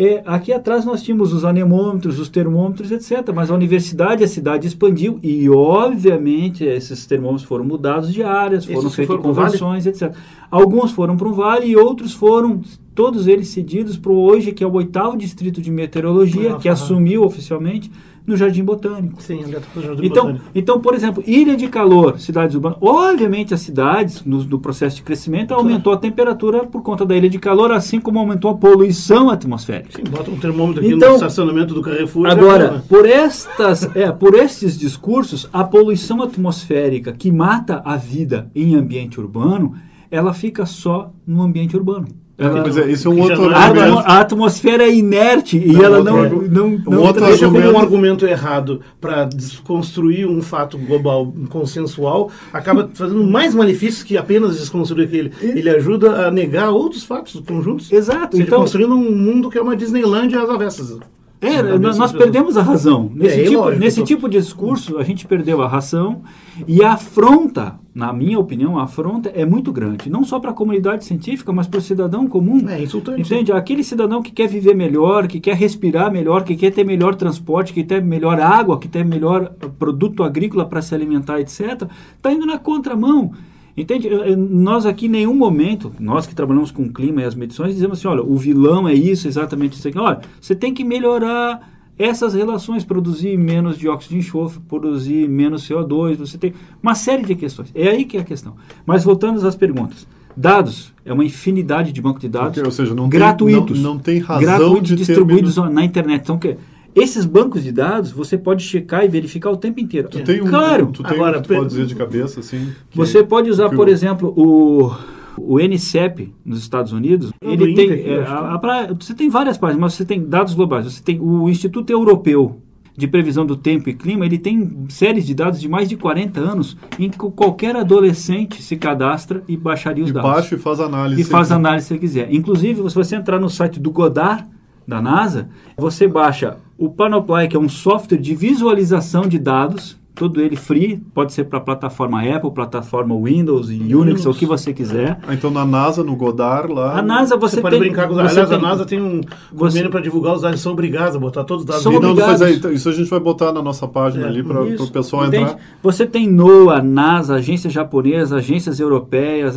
É, 0.00 0.22
aqui 0.24 0.52
atrás 0.52 0.84
nós 0.84 1.02
tínhamos 1.02 1.32
os 1.32 1.44
anemômetros, 1.44 2.20
os 2.20 2.28
termômetros, 2.28 2.92
etc. 2.92 3.32
Mas 3.34 3.50
a 3.50 3.54
universidade, 3.54 4.22
a 4.22 4.28
cidade 4.28 4.64
expandiu 4.64 5.18
e, 5.24 5.50
obviamente, 5.50 6.62
esses 6.62 7.04
termômetros 7.04 7.42
foram 7.42 7.64
mudados 7.64 8.12
de 8.12 8.22
áreas, 8.22 8.64
foram 8.64 8.90
feitas 8.90 9.16
conversões, 9.16 9.84
vale? 9.86 9.96
etc. 9.96 10.14
Alguns 10.48 10.92
foram 10.92 11.16
para 11.16 11.26
um 11.26 11.32
vale 11.32 11.66
e 11.66 11.76
outros 11.76 12.14
foram, 12.14 12.60
todos 12.94 13.26
eles 13.26 13.48
cedidos 13.48 13.98
para 13.98 14.12
o 14.12 14.22
hoje, 14.22 14.52
que 14.52 14.62
é 14.62 14.66
o 14.68 14.72
oitavo 14.72 15.16
distrito 15.16 15.60
de 15.60 15.70
meteorologia, 15.72 16.54
ah, 16.54 16.58
que 16.58 16.68
assumiu 16.68 17.24
oficialmente 17.24 17.90
no 18.28 18.36
Jardim 18.36 18.62
Botânico. 18.62 19.22
Sim, 19.22 19.42
no 19.42 19.82
Jardim 19.82 20.06
então, 20.06 20.26
Botânico. 20.26 20.44
Então, 20.54 20.80
por 20.80 20.94
exemplo, 20.94 21.24
ilha 21.26 21.56
de 21.56 21.66
calor, 21.66 22.20
cidades 22.20 22.54
urbanas. 22.54 22.76
Obviamente, 22.82 23.54
as 23.54 23.60
cidades, 23.60 24.22
no, 24.22 24.44
no 24.44 24.58
processo 24.58 24.96
de 24.96 25.02
crescimento, 25.02 25.54
aumentou 25.54 25.94
a 25.94 25.96
temperatura 25.96 26.66
por 26.66 26.82
conta 26.82 27.06
da 27.06 27.16
ilha 27.16 27.30
de 27.30 27.38
calor, 27.38 27.72
assim 27.72 27.98
como 27.98 28.18
aumentou 28.18 28.50
a 28.50 28.54
poluição 28.54 29.30
atmosférica. 29.30 29.96
Sim, 29.96 30.04
bota 30.10 30.30
um 30.30 30.38
termômetro 30.38 30.84
aqui 30.84 30.92
então, 30.92 31.08
no 31.08 31.14
estacionamento 31.14 31.72
do 31.72 31.80
Carrefour. 31.80 32.26
Agora, 32.26 32.82
é 32.84 32.88
por, 32.88 33.06
estas, 33.06 33.96
é, 33.96 34.12
por 34.12 34.34
estes 34.34 34.78
discursos, 34.78 35.48
a 35.50 35.64
poluição 35.64 36.22
atmosférica 36.22 37.12
que 37.12 37.32
mata 37.32 37.80
a 37.82 37.96
vida 37.96 38.50
em 38.54 38.74
ambiente 38.74 39.18
urbano, 39.18 39.74
ela 40.10 40.34
fica 40.34 40.66
só 40.66 41.10
no 41.26 41.42
ambiente 41.42 41.74
urbano. 41.74 42.08
Ela, 42.38 42.62
pois 42.62 42.76
é, 42.76 42.88
isso 42.88 43.08
é 43.08 43.10
um 43.10 43.20
outro 43.20 43.52
argumento. 43.52 43.98
A, 43.98 44.20
atmosfera 44.20 44.84
é 44.84 44.94
inerte 44.94 45.58
e 45.58 45.74
ela 45.74 46.04
não, 46.04 46.22
não, 46.22 46.42
não, 46.42 46.68
não 46.86 47.02
outro 47.02 47.24
deixa 47.26 47.46
como 47.46 47.58
um 47.58 47.78
argumento 47.78 48.24
errado 48.24 48.80
para 49.00 49.24
desconstruir 49.24 50.24
um 50.24 50.40
fato 50.40 50.78
global 50.78 51.32
consensual, 51.48 52.30
acaba 52.52 52.88
fazendo 52.94 53.24
mais 53.24 53.56
malefícios 53.56 54.04
que 54.04 54.16
apenas 54.16 54.56
desconstruir 54.56 55.06
aquele. 55.08 55.32
Ele 55.42 55.68
ajuda 55.68 56.28
a 56.28 56.30
negar 56.30 56.70
outros 56.70 57.02
fatos 57.02 57.42
conjuntos. 57.44 57.90
Exato. 57.90 58.36
Seja, 58.36 58.46
então, 58.46 58.60
construindo 58.60 58.94
um 58.94 59.10
mundo 59.10 59.50
que 59.50 59.58
é 59.58 59.60
uma 59.60 59.74
Disneylandia 59.74 60.40
às 60.40 60.48
avessas. 60.48 60.96
É, 61.40 61.78
nós 61.78 62.12
perdemos 62.12 62.56
a 62.56 62.62
razão. 62.62 63.10
Nesse, 63.14 63.40
é, 63.40 63.44
tipo, 63.44 63.58
lógico, 63.58 63.80
nesse 63.80 64.04
tipo 64.04 64.28
de 64.28 64.38
discurso, 64.38 64.98
a 64.98 65.04
gente 65.04 65.26
perdeu 65.26 65.62
a 65.62 65.68
razão 65.68 66.22
e 66.66 66.82
a 66.82 66.94
afronta, 66.94 67.78
na 67.94 68.12
minha 68.12 68.38
opinião, 68.38 68.76
a 68.76 68.82
afronta 68.82 69.30
é 69.32 69.44
muito 69.44 69.72
grande. 69.72 70.10
Não 70.10 70.24
só 70.24 70.40
para 70.40 70.50
a 70.50 70.54
comunidade 70.54 71.04
científica, 71.04 71.52
mas 71.52 71.68
para 71.68 71.78
o 71.78 71.80
cidadão 71.80 72.26
comum. 72.26 72.68
É 72.68 72.82
insultante. 72.82 73.20
Entende? 73.20 73.52
Aquele 73.52 73.84
cidadão 73.84 74.20
que 74.20 74.32
quer 74.32 74.48
viver 74.48 74.74
melhor, 74.74 75.28
que 75.28 75.38
quer 75.38 75.54
respirar 75.54 76.10
melhor, 76.10 76.42
que 76.42 76.56
quer 76.56 76.72
ter 76.72 76.84
melhor 76.84 77.14
transporte, 77.14 77.72
que 77.72 77.84
quer 77.84 78.02
melhor 78.02 78.40
água, 78.40 78.78
que 78.78 78.88
quer 78.88 79.04
melhor 79.04 79.52
produto 79.78 80.24
agrícola 80.24 80.64
para 80.64 80.82
se 80.82 80.92
alimentar, 80.92 81.40
etc., 81.40 81.88
está 82.16 82.32
indo 82.32 82.46
na 82.46 82.58
contramão. 82.58 83.32
Entende? 83.80 84.08
Nós 84.36 84.84
aqui 84.84 85.06
em 85.06 85.10
nenhum 85.10 85.34
momento, 85.34 85.92
nós 86.00 86.26
que 86.26 86.34
trabalhamos 86.34 86.72
com 86.72 86.82
o 86.82 86.92
clima 86.92 87.22
e 87.22 87.24
as 87.24 87.36
medições, 87.36 87.74
dizemos 87.74 87.98
assim, 87.98 88.08
olha, 88.08 88.22
o 88.24 88.36
vilão 88.36 88.88
é 88.88 88.92
isso, 88.92 89.28
exatamente 89.28 89.78
isso 89.78 89.86
aqui. 89.86 89.96
Olha, 89.96 90.20
você 90.40 90.52
tem 90.52 90.74
que 90.74 90.82
melhorar 90.82 91.70
essas 91.96 92.34
relações, 92.34 92.84
produzir 92.84 93.38
menos 93.38 93.78
dióxido 93.78 94.10
de 94.10 94.18
enxofre, 94.18 94.60
produzir 94.68 95.28
menos 95.28 95.68
CO2, 95.68 96.16
você 96.16 96.36
tem 96.36 96.54
uma 96.82 96.96
série 96.96 97.24
de 97.24 97.36
questões. 97.36 97.70
É 97.72 97.88
aí 97.88 98.04
que 98.04 98.16
é 98.16 98.20
a 98.20 98.24
questão. 98.24 98.56
Mas 98.84 99.04
voltando 99.04 99.46
às 99.46 99.54
perguntas. 99.54 100.06
Dados 100.36 100.92
é 101.04 101.12
uma 101.12 101.24
infinidade 101.24 101.92
de 101.92 102.00
banco 102.00 102.20
de 102.20 102.28
dados 102.28 102.50
okay, 102.50 102.62
ou 102.62 102.70
seja, 102.70 102.94
não 102.94 103.08
gratuitos, 103.08 103.74
tem, 103.74 103.82
não, 103.82 103.94
não 103.94 104.00
tem 104.00 104.18
razão 104.18 104.40
gratuitos 104.40 104.88
de 104.90 104.96
distribuídos 104.96 105.56
na 105.56 105.84
internet. 105.84 106.22
Então, 106.22 106.38
que 106.38 106.56
esses 106.98 107.24
bancos 107.24 107.62
de 107.62 107.72
dados 107.72 108.10
você 108.10 108.36
pode 108.36 108.62
checar 108.62 109.04
e 109.04 109.08
verificar 109.08 109.50
o 109.50 109.56
tempo 109.56 109.80
inteiro. 109.80 110.08
Tu 110.08 110.22
tem 110.22 110.42
um, 110.42 110.46
claro. 110.46 110.86
Tu 110.92 111.02
tem 111.02 111.14
Agora, 111.14 111.38
um 111.38 111.42
tu 111.42 111.48
pode 111.48 111.68
dizer 111.68 111.86
de 111.86 111.94
cabeça 111.94 112.40
assim. 112.40 112.72
Você 112.94 113.22
pode 113.22 113.50
usar, 113.50 113.70
por 113.70 113.88
exemplo, 113.88 114.32
o 114.36 114.92
o 115.40 115.58
NCEP 115.60 116.34
nos 116.44 116.58
Estados 116.58 116.92
Unidos, 116.92 117.32
é 117.40 117.52
ele 117.52 117.74
tem 117.74 117.90
é, 117.92 118.24
a, 118.26 118.54
a, 118.54 118.58
pra, 118.58 118.92
você 118.92 119.14
tem 119.14 119.28
várias 119.28 119.56
páginas, 119.56 119.80
mas 119.80 119.94
você 119.94 120.04
tem 120.04 120.24
dados 120.24 120.54
globais. 120.54 120.84
Você 120.84 121.02
tem 121.02 121.20
o 121.20 121.48
Instituto 121.48 121.90
Europeu 121.90 122.60
de 122.96 123.06
previsão 123.06 123.46
do 123.46 123.54
tempo 123.56 123.88
e 123.88 123.94
clima, 123.94 124.26
ele 124.26 124.38
tem 124.38 124.86
séries 124.88 125.24
de 125.24 125.32
dados 125.32 125.60
de 125.60 125.68
mais 125.68 125.88
de 125.88 125.96
40 125.96 126.40
anos 126.40 126.76
em 126.98 127.08
que 127.08 127.16
qualquer 127.16 127.76
adolescente 127.76 128.60
se 128.60 128.76
cadastra 128.76 129.44
e 129.46 129.56
baixaria 129.56 130.02
os 130.02 130.10
e 130.10 130.12
dados. 130.12 130.28
Baixa 130.28 130.56
e 130.56 130.58
faz 130.58 130.80
análise. 130.80 131.20
E 131.20 131.24
faz 131.24 131.52
análise 131.52 131.86
se 131.86 131.96
quiser. 131.96 132.34
Inclusive, 132.34 132.88
se 132.88 132.94
você 132.96 133.14
entrar 133.14 133.38
no 133.38 133.48
site 133.48 133.78
do 133.78 133.92
Godard, 133.92 134.44
da 134.88 135.02
NASA, 135.02 135.50
você 135.76 136.08
baixa 136.08 136.56
o 136.78 136.88
Panoply, 136.88 137.46
que 137.46 137.56
é 137.56 137.60
um 137.60 137.68
software 137.68 138.16
de 138.16 138.34
visualização 138.34 139.28
de 139.28 139.38
dados 139.38 139.97
todo 140.18 140.40
ele 140.40 140.56
free, 140.56 140.96
pode 141.14 141.32
ser 141.32 141.44
para 141.44 141.60
plataforma 141.60 142.20
Apple, 142.20 142.50
plataforma 142.50 143.14
Windows 143.16 143.70
e 143.70 143.94
Unix, 143.94 144.26
ou 144.26 144.32
o 144.32 144.34
que 144.34 144.44
você 144.44 144.74
quiser. 144.74 145.16
Ah, 145.26 145.32
então 145.32 145.48
na 145.48 145.64
NASA, 145.64 146.02
no 146.02 146.16
Godard 146.16 146.72
lá. 146.72 146.98
A 146.98 147.02
NASA 147.02 147.36
você, 147.36 147.56
você 147.56 147.62
pode 147.62 147.76
tem, 147.76 147.84
brincar 147.84 148.08
com 148.08 148.14
os 148.14 148.18
Aliás, 148.18 148.50
a 148.50 148.58
NASA 148.58 148.84
tem 148.84 149.00
um 149.00 149.20
convênio 149.56 149.90
para 149.90 150.00
divulgar 150.00 150.34
os 150.34 150.42
dados, 150.42 150.60
são 150.60 150.72
obrigados 150.72 151.14
a 151.14 151.20
botar 151.20 151.44
todos 151.44 151.62
os 151.62 151.68
dados. 151.68 151.84
São 151.84 151.92
não, 151.92 152.16
aí, 152.44 152.56
então, 152.56 152.72
isso 152.72 152.88
a 152.88 152.92
gente 152.92 153.08
vai 153.08 153.20
botar 153.20 153.52
na 153.52 153.62
nossa 153.62 153.86
página 153.86 154.26
é, 154.26 154.28
ali 154.28 154.42
para 154.42 154.60
o 154.60 154.90
pessoal 154.90 155.26
Entende? 155.26 155.44
entrar. 155.44 155.58
Você 155.82 156.04
tem 156.04 156.28
NOAA, 156.28 156.82
NASA, 156.82 157.36
agência 157.36 157.70
japonesa, 157.70 158.38
agências 158.38 158.80
europeias, 158.80 159.56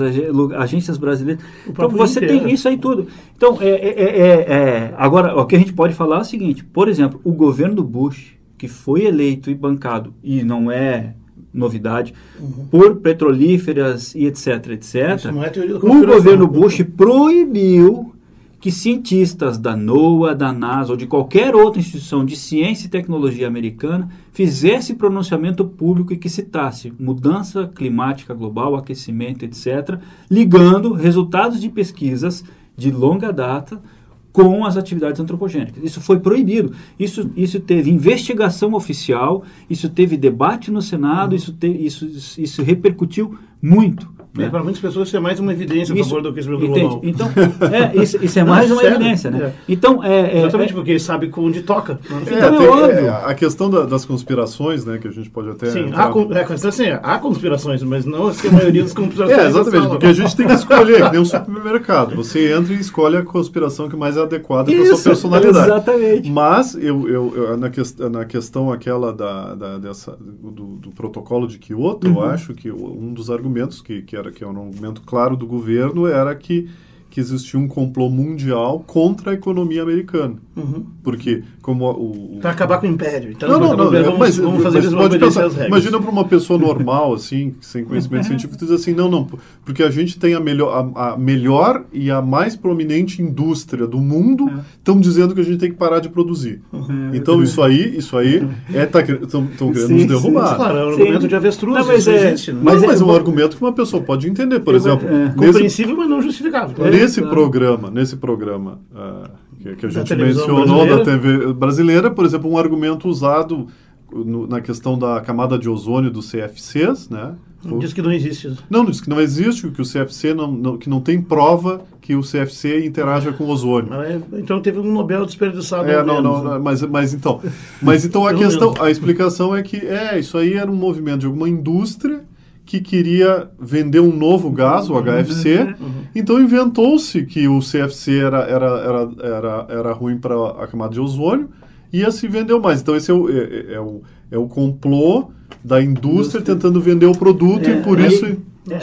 agências 0.56 0.98
brasileiras. 0.98 1.44
Então 1.68 1.90
você 1.90 2.24
inteiro. 2.24 2.44
tem 2.44 2.54
isso 2.54 2.68
aí 2.68 2.78
tudo. 2.78 3.08
Então, 3.36 3.58
é, 3.60 3.70
é, 3.70 4.04
é, 4.04 4.54
é, 4.54 4.94
agora, 4.96 5.36
o 5.36 5.46
que 5.48 5.56
a 5.56 5.60
gente 5.60 5.74
pode 5.74 5.96
falar 5.96 6.18
é 6.18 6.22
o 6.22 6.26
seguinte: 6.26 6.64
por 6.64 6.88
exemplo, 6.88 7.20
o 7.24 7.32
governo 7.32 7.84
Bush 7.84 8.41
que 8.62 8.68
foi 8.68 9.08
eleito 9.08 9.50
e 9.50 9.56
bancado, 9.56 10.14
e 10.24 10.44
não 10.44 10.70
é 10.70 11.16
novidade, 11.52 12.14
uhum. 12.40 12.68
por 12.70 12.98
petrolíferas 12.98 14.14
e 14.14 14.28
etc, 14.28 14.68
etc, 14.68 14.96
é 15.26 15.76
o 15.76 16.06
governo 16.06 16.46
Bush 16.46 16.84
proibiu 16.96 18.14
que 18.60 18.70
cientistas 18.70 19.58
da 19.58 19.76
NOAA, 19.76 20.36
da 20.36 20.54
NASA 20.54 20.92
ou 20.92 20.96
de 20.96 21.08
qualquer 21.08 21.56
outra 21.56 21.80
instituição 21.80 22.24
de 22.24 22.36
ciência 22.36 22.86
e 22.86 22.90
tecnologia 22.92 23.48
americana 23.48 24.10
fizesse 24.32 24.94
pronunciamento 24.94 25.66
público 25.66 26.14
e 26.14 26.18
que 26.18 26.30
citasse 26.30 26.94
mudança 27.00 27.68
climática 27.68 28.32
global, 28.36 28.76
aquecimento, 28.76 29.44
etc., 29.44 29.98
ligando 30.30 30.94
resultados 30.94 31.60
de 31.60 31.68
pesquisas 31.68 32.44
de 32.78 32.92
longa 32.92 33.34
data 33.34 33.82
com 34.32 34.66
as 34.66 34.78
atividades 34.78 35.20
antropogênicas. 35.20 35.84
Isso 35.84 36.00
foi 36.02 36.20
proibido. 36.20 36.74
Isso, 37.00 37.30
isso 37.36 37.60
teve 37.60 37.90
investigação 37.90 38.74
oficial, 38.74 39.44
isso 39.70 39.90
teve 39.90 40.18
debate 40.18 40.72
no 40.72 40.82
Senado, 40.82 41.36
isso, 41.36 41.54
te, 41.54 41.68
isso, 41.68 42.06
isso 42.38 42.64
repercutiu 42.64 43.38
muito. 43.62 44.21
É, 44.38 44.48
para 44.48 44.64
muitas 44.64 44.82
pessoas 44.82 45.08
isso 45.08 45.18
é 45.18 45.20
mais 45.20 45.40
uma 45.40 45.52
evidência 45.52 45.94
isso, 45.94 46.02
a 46.02 46.06
favor 46.06 46.22
do 46.22 46.30
aquecimento 46.30 46.66
global. 46.66 47.02
Então, 47.04 47.30
é, 47.72 48.02
isso, 48.02 48.24
isso 48.24 48.40
é 48.40 48.44
mais 48.44 48.70
Não, 48.70 48.76
uma 48.76 48.82
sério? 48.82 48.96
evidência, 48.96 49.30
né? 49.30 49.46
É. 49.46 49.54
Então, 49.68 50.04
é, 50.04 50.22
é 50.22 50.40
Exatamente, 50.40 50.72
é, 50.72 50.76
porque 50.76 50.92
ele 50.92 51.00
sabe 51.00 51.32
onde 51.38 51.62
toca. 51.62 52.00
Né? 52.10 52.22
Então, 52.22 52.36
é, 52.38 52.58
tem, 52.58 52.68
óbvio. 52.68 53.14
a 53.14 53.34
questão 53.34 53.70
da, 53.70 53.84
das 53.84 54.06
conspirações, 54.06 54.86
né, 54.86 54.98
que 54.98 55.08
a 55.08 55.12
gente 55.12 55.30
pode 55.30 55.50
até... 55.50 55.70
Sim, 55.70 55.92
há, 55.94 56.10
é, 56.38 56.68
assim, 56.68 56.86
há 57.04 57.20
conspirações, 57.20 57.84
mas 57.84 58.06
não 58.06 58.32
que 58.32 58.48
a 58.48 58.52
maioria 58.52 58.84
das 58.84 58.94
conspirações... 58.96 59.38
É, 59.38 59.48
exatamente, 59.48 59.88
porque 59.88 60.06
a 60.06 60.14
gente 60.14 60.36
tem 60.36 60.48
que 60.48 60.54
escolher, 60.54 61.04
que 61.04 61.12
nem 61.12 61.20
um 61.20 61.26
supermercado. 61.26 62.16
Você 62.16 62.54
entra 62.54 62.74
e 62.74 62.80
escolhe 62.80 63.18
a 63.18 63.24
conspiração 63.24 63.90
que 63.90 63.96
mais 63.96 64.16
é 64.16 64.22
adequada 64.22 64.72
para 64.72 64.82
a 64.82 64.96
sua 64.96 65.12
personalidade. 65.12 65.66
Exatamente. 65.66 66.32
Mas, 66.32 66.76
eu, 66.76 67.08
eu, 67.10 67.34
eu 67.36 67.58
na, 67.58 67.70
que, 67.70 67.82
na 68.10 68.26
questão 68.26 68.72
aquela 68.72 69.14
da, 69.14 69.56
da 69.56 69.78
dessa, 69.78 70.18
do, 70.20 70.78
do, 70.78 70.92
protocolo 70.92 71.48
de 71.48 71.58
Kyoto, 71.58 72.08
uhum. 72.08 72.16
eu 72.16 72.22
acho 72.22 72.54
que 72.54 72.72
um 72.72 73.14
dos 73.14 73.30
argumentos 73.30 73.82
que, 73.82 74.02
que, 74.02 74.16
era, 74.22 74.32
que 74.32 74.44
é 74.44 74.48
um 74.48 74.52
argumento 74.52 75.02
claro 75.02 75.36
do 75.36 75.46
governo 75.46 76.08
era 76.08 76.34
que 76.36 76.70
que 77.12 77.20
existia 77.20 77.60
um 77.60 77.68
complô 77.68 78.10
mundial 78.10 78.84
contra 78.88 79.32
a 79.32 79.34
economia 79.34 79.84
americana. 79.84 80.36
Uhum. 80.56 80.86
Porque, 81.04 81.44
como 81.62 81.90
o. 81.92 82.40
Para 82.42 82.52
acabar 82.52 82.80
com 82.80 82.88
o 82.88 82.90
império. 82.90 83.32
Então, 83.32 83.50
não, 83.50 83.60
não, 83.60 83.76
não, 83.76 83.92
vamos, 83.92 84.18
mas, 84.18 84.38
vamos 84.38 84.64
fazer 84.64 84.82
mas 84.82 84.94
pode 84.94 85.20
pensar, 85.20 85.68
Imagina 85.68 86.00
para 86.00 86.10
uma 86.10 86.24
pessoa 86.24 86.58
normal, 86.58 87.14
assim, 87.14 87.54
sem 87.60 87.84
conhecimento 87.84 88.28
científico, 88.28 88.58
dizer 88.58 88.76
assim: 88.76 88.94
não, 88.94 89.10
não, 89.10 89.28
porque 89.66 89.84
a 89.84 89.92
gente 89.92 90.18
tem 90.18 90.34
a 90.34 90.40
melhor, 90.40 90.92
a, 90.96 91.12
a 91.12 91.18
melhor 91.18 91.84
e 91.92 92.10
a 92.10 92.22
mais 92.22 92.56
prominente 92.56 93.22
indústria 93.22 93.86
do 93.86 93.98
mundo, 93.98 94.50
estão 94.78 94.98
é. 94.98 95.02
dizendo 95.02 95.36
que 95.36 95.42
a 95.42 95.44
gente 95.44 95.58
tem 95.58 95.70
que 95.70 95.78
parar 95.78 96.00
de 96.00 96.08
produzir. 96.08 96.62
Uhum. 96.72 97.12
Então, 97.14 97.44
isso 97.44 97.62
aí, 97.62 97.98
isso 97.98 98.18
aí, 98.18 98.48
é, 98.74 98.86
tá, 98.86 99.02
estão 99.02 99.48
querendo 99.48 99.88
sim, 99.88 99.94
nos 99.96 100.06
derrubar. 100.06 100.50
Sim, 100.52 100.56
claro, 100.56 100.78
é 100.78 100.86
um 100.86 100.90
argumento 100.90 101.28
de 101.28 101.36
avestruz. 101.36 101.78
Não, 101.78 101.86
mas 101.86 102.08
é, 102.08 102.28
existe, 102.28 102.54
né? 102.54 102.62
mas, 102.64 102.82
mas 102.82 103.02
é 103.02 103.04
um 103.04 103.14
argumento 103.14 103.58
que 103.58 103.62
uma 103.62 103.74
pessoa 103.74 104.02
pode 104.02 104.30
entender. 104.30 104.62
Por 104.62 104.76
exemplo. 104.76 105.08
É, 105.10 105.34
compreensível, 105.34 105.98
mas 105.98 106.10
não 106.10 106.22
justificável. 106.22 106.74
Claro 106.74 107.01
nesse 107.02 107.22
programa, 107.22 107.92
nesse 107.92 108.16
programa 108.18 108.80
uh, 108.92 109.30
que, 109.62 109.76
que, 109.76 109.86
a 109.86 109.90
gente 109.90 110.16
mencionou 110.16 110.86
brasileira. 110.86 110.98
da 110.98 111.04
TV 111.04 111.54
brasileira, 111.54 112.12
por 112.12 112.26
exemplo, 112.26 112.52
um 112.52 112.58
argumento 112.58 113.08
usado 113.08 113.68
no, 114.12 114.48
na 114.48 114.62
questão 114.62 114.98
da 114.98 115.22
camada 115.22 115.58
de 115.58 115.70
ozônio 115.70 116.12
dos 116.12 116.32
CFCs, 116.32 117.10
né? 117.10 117.36
Diz 117.80 117.94
que 117.94 118.02
não 118.02 118.12
existe. 118.12 118.58
Não, 118.70 118.84
diz 118.84 119.00
que 119.00 119.10
não 119.10 119.22
existe, 119.22 119.70
que 119.70 119.82
o 119.82 119.86
CFC 119.86 120.34
não, 120.34 120.52
não, 120.52 120.78
que 120.78 120.90
não 120.90 121.00
tem 121.00 121.22
prova 121.22 121.82
que 122.02 122.16
o 122.16 122.22
CFC 122.22 122.84
interaja 122.86 123.32
com 123.32 123.44
o 123.44 123.50
ozônio. 123.50 123.94
É, 123.94 124.20
então 124.34 124.60
teve 124.60 124.80
um 124.80 124.92
Nobel 124.92 125.26
desperdiçado. 125.26 125.88
É, 125.88 126.04
não, 126.04 126.22
não, 126.22 126.44
não, 126.44 126.60
mas, 126.60 126.82
mas 126.82 127.14
então, 127.14 127.40
mas 127.80 128.04
então 128.04 128.26
a 128.26 128.34
questão, 128.34 128.74
a 128.80 128.90
explicação 128.90 129.56
é 129.56 129.62
que 129.62 129.78
é 129.78 130.20
isso 130.20 130.38
aí 130.40 130.54
era 130.54 130.72
um 130.72 130.76
movimento 130.76 131.20
de 131.20 131.26
alguma 131.28 131.48
indústria 131.48 132.24
que 132.66 132.80
queria 132.80 133.50
vender 133.60 134.00
um 134.00 134.16
novo 134.16 134.50
gás, 134.52 134.90
o 134.90 134.94
HFC. 135.02 135.76
Uhum. 135.80 135.92
Então 136.16 136.40
inventou-se 136.40 137.26
que 137.26 137.48
o 137.48 137.60
CFC 137.60 138.20
era, 138.20 138.40
era, 138.44 138.66
era, 138.66 139.12
era, 139.22 139.68
era 139.70 139.94
ruim 139.94 140.18
para 140.18 140.36
a 140.64 140.68
camada 140.68 140.94
de 140.94 141.00
ozônio 141.00 141.50
e 141.92 142.06
assim 142.06 142.28
vendeu 142.28 142.62
mais. 142.62 142.82
Então 142.82 142.96
esse 142.96 143.12
é 143.12 143.14
o, 143.14 143.30
é, 143.30 143.34
é, 143.34 143.74
é 143.74 143.80
o, 143.80 144.02
é 144.32 144.38
o 144.38 144.48
complô 144.48 145.32
da 145.64 145.82
indústria, 145.82 146.40
indústria, 146.40 146.42
tentando 146.42 146.82
vender 146.82 147.06
o 147.06 147.18
produto 147.18 147.68
é, 147.68 147.80
e 147.80 147.84
por 147.84 148.00
aí, 148.00 148.08
isso... 148.08 148.26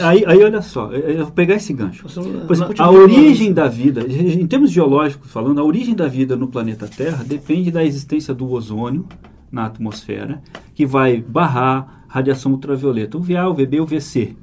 Aí, 0.01 0.23
aí 0.25 0.43
olha 0.43 0.61
só, 0.61 0.91
eu 0.91 1.23
vou 1.23 1.31
pegar 1.31 1.55
esse 1.55 1.71
gancho. 1.73 2.05
Pois, 2.45 2.59
a 2.77 2.91
origem 2.91 3.53
da 3.53 3.67
vida, 3.67 4.01
em 4.01 4.45
termos 4.45 4.71
geológicos 4.71 5.31
falando, 5.31 5.59
a 5.59 5.63
origem 5.63 5.95
da 5.95 6.07
vida 6.07 6.35
no 6.35 6.47
planeta 6.47 6.87
Terra 6.87 7.23
depende 7.25 7.71
da 7.71 7.83
existência 7.83 8.33
do 8.33 8.51
ozônio 8.51 9.05
na 9.51 9.65
atmosfera, 9.65 10.41
que 10.73 10.85
vai 10.85 11.21
barrar 11.21 12.03
radiação 12.07 12.51
ultravioleta, 12.51 13.17
o 13.17 13.21
VA, 13.21 13.47
o 13.47 13.53
VB, 13.53 13.79
o 13.81 13.85
VC. 13.85 14.35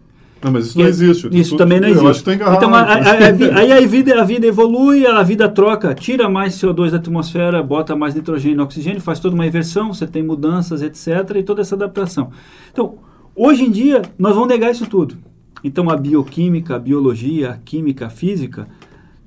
Não, 0.43 0.53
mas 0.53 0.67
isso 0.67 0.79
não 0.79 0.87
existe. 0.87 1.29
Isso 1.33 1.51
tu, 1.51 1.57
também 1.57 1.81
não 1.81 1.89
existe. 1.89 2.05
Eu 2.05 2.11
acho 2.11 2.23
que 2.23 2.33
então, 2.33 2.75
a, 2.75 2.81
a, 2.83 2.95
a, 2.95 3.59
aí 3.59 3.73
a 3.73 3.87
vida, 3.87 4.21
a 4.21 4.25
vida 4.25 4.47
evolui, 4.47 5.07
a 5.07 5.23
vida 5.23 5.49
troca, 5.49 5.95
tira 5.95 6.29
mais 6.29 6.55
CO2 6.55 6.91
da 6.91 6.99
atmosfera, 6.99 7.63
bota 7.63 7.97
mais 7.97 8.15
nitrogênio 8.15 8.61
e 8.61 8.63
oxigênio, 8.63 9.01
faz 9.01 9.19
toda 9.19 9.35
uma 9.35 9.47
inversão, 9.47 9.93
você 9.93 10.07
tem 10.07 10.23
mudanças, 10.23 10.83
etc., 10.83 11.37
e 11.37 11.43
toda 11.43 11.63
essa 11.63 11.75
adaptação. 11.75 12.31
Então, 12.71 12.99
hoje 13.35 13.65
em 13.65 13.71
dia, 13.71 14.03
nós 14.19 14.35
vamos 14.35 14.49
negar 14.49 14.71
isso 14.71 14.87
tudo. 14.87 15.17
Então, 15.65 15.91
a 15.91 15.97
bioquímica, 15.97 16.77
a 16.77 16.79
biologia, 16.79 17.51
a 17.51 17.57
química, 17.57 18.07
a 18.07 18.11
física 18.11 18.69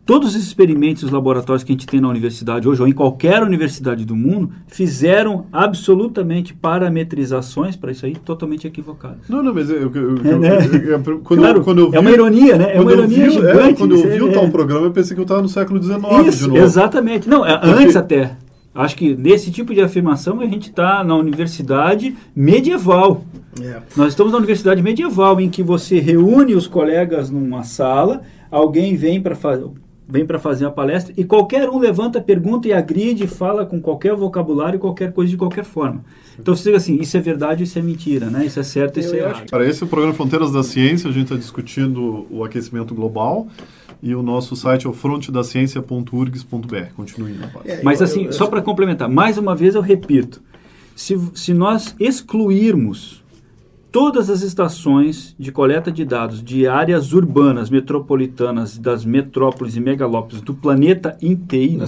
Todos 0.09 0.35
os 0.35 0.41
experimentos 0.41 1.03
os 1.03 1.11
laboratórios 1.11 1.63
que 1.63 1.71
a 1.71 1.73
gente 1.73 1.85
tem 1.85 2.01
na 2.01 2.09
universidade 2.09 2.67
hoje, 2.67 2.81
ou 2.81 2.87
em 2.87 2.91
qualquer 2.91 3.43
universidade 3.43 4.03
do 4.05 4.15
mundo, 4.15 4.49
fizeram 4.65 5.45
absolutamente 5.53 6.51
parametrizações 6.51 7.75
para 7.75 7.91
isso 7.91 8.07
aí 8.07 8.15
totalmente 8.15 8.65
equivocadas. 8.65 9.29
Não, 9.29 9.43
não, 9.43 9.53
mas 9.53 9.69
eu, 9.69 9.81
eu, 9.81 9.93
eu, 9.93 10.17
é, 10.25 10.39
né? 10.39 10.57
quando, 11.23 11.39
claro, 11.39 11.61
quando 11.61 11.81
eu 11.81 11.91
vi, 11.91 11.97
é 11.97 11.99
uma 11.99 12.09
ironia, 12.09 12.57
né? 12.57 12.75
É 12.75 12.81
uma 12.81 12.91
ironia 12.91 13.29
vi, 13.29 13.33
gigante. 13.35 13.59
É, 13.59 13.73
quando 13.75 13.95
eu 13.97 14.09
vi 14.09 14.19
o 14.23 14.31
tal 14.31 14.45
é. 14.45 14.49
programa, 14.49 14.87
eu 14.87 14.91
pensei 14.91 15.13
que 15.13 15.21
eu 15.21 15.25
estava 15.25 15.43
no 15.43 15.47
século 15.47 15.79
XIX 15.79 15.99
isso, 16.25 16.37
de 16.39 16.47
novo. 16.47 16.59
Exatamente. 16.59 17.29
Não, 17.29 17.45
é, 17.45 17.55
Porque... 17.59 17.83
antes 17.83 17.95
até. 17.95 18.35
Acho 18.73 18.95
que 18.95 19.15
nesse 19.15 19.51
tipo 19.51 19.75
de 19.75 19.81
afirmação 19.81 20.41
a 20.41 20.45
gente 20.47 20.69
está 20.69 21.03
na 21.03 21.15
universidade 21.15 22.17
medieval. 22.35 23.25
É. 23.61 23.77
Nós 23.95 24.07
estamos 24.07 24.31
na 24.31 24.39
universidade 24.39 24.81
medieval, 24.81 25.39
em 25.39 25.51
que 25.51 25.61
você 25.61 25.99
reúne 25.99 26.55
os 26.55 26.65
colegas 26.65 27.29
numa 27.29 27.61
sala, 27.61 28.23
alguém 28.49 28.95
vem 28.95 29.21
para 29.21 29.35
fazer 29.35 29.65
vem 30.09 30.25
para 30.25 30.39
fazer 30.39 30.65
a 30.65 30.71
palestra 30.71 31.13
e 31.15 31.23
qualquer 31.23 31.69
um 31.69 31.77
levanta, 31.77 32.19
pergunta 32.19 32.67
e 32.67 32.73
agride, 32.73 33.27
fala 33.27 33.63
com 33.63 33.79
qualquer 33.79 34.15
vocabulário, 34.15 34.79
qualquer 34.79 35.13
coisa 35.13 35.29
de 35.29 35.37
qualquer 35.37 35.63
forma. 35.63 36.03
Então 36.39 36.55
você 36.55 36.71
diz 36.71 36.81
assim, 36.81 36.99
isso 36.99 37.15
é 37.15 37.19
verdade, 37.19 37.63
isso 37.63 37.77
é 37.77 37.81
mentira, 37.81 38.27
né? 38.27 38.45
Isso 38.45 38.59
é 38.59 38.63
certo, 38.63 38.99
isso 38.99 39.13
é 39.13 39.19
errado. 39.19 39.47
Para 39.49 39.67
esse 39.67 39.83
é 39.83 39.85
o 39.85 39.89
programa 39.89 40.15
Fronteiras 40.15 40.51
da 40.51 40.63
Ciência, 40.63 41.09
a 41.09 41.13
gente 41.13 41.25
está 41.25 41.35
discutindo 41.35 42.25
o 42.31 42.43
aquecimento 42.43 42.95
global 42.95 43.47
e 44.01 44.15
o 44.15 44.23
nosso 44.23 44.55
site 44.55 44.87
é 44.87 44.89
o 44.89 44.93
frontedaciencia.urgs.br. 44.93 46.93
Continue. 46.95 47.35
É, 47.65 47.83
Mas 47.83 48.01
assim, 48.01 48.21
eu, 48.21 48.27
eu, 48.27 48.33
só 48.33 48.47
para 48.47 48.63
complementar, 48.63 49.07
mais 49.07 49.37
uma 49.37 49.55
vez 49.55 49.75
eu 49.75 49.81
repito, 49.81 50.41
se, 50.95 51.19
se 51.35 51.53
nós 51.53 51.95
excluirmos 51.99 53.23
todas 53.91 54.29
as 54.29 54.41
estações 54.41 55.35
de 55.37 55.51
coleta 55.51 55.91
de 55.91 56.05
dados 56.05 56.43
de 56.43 56.67
áreas 56.67 57.13
urbanas, 57.13 57.69
metropolitanas, 57.69 58.77
das 58.77 59.03
metrópoles 59.03 59.75
e 59.75 59.79
megalópolis 59.79 60.41
do 60.41 60.53
planeta 60.53 61.17
inteiro, 61.21 61.79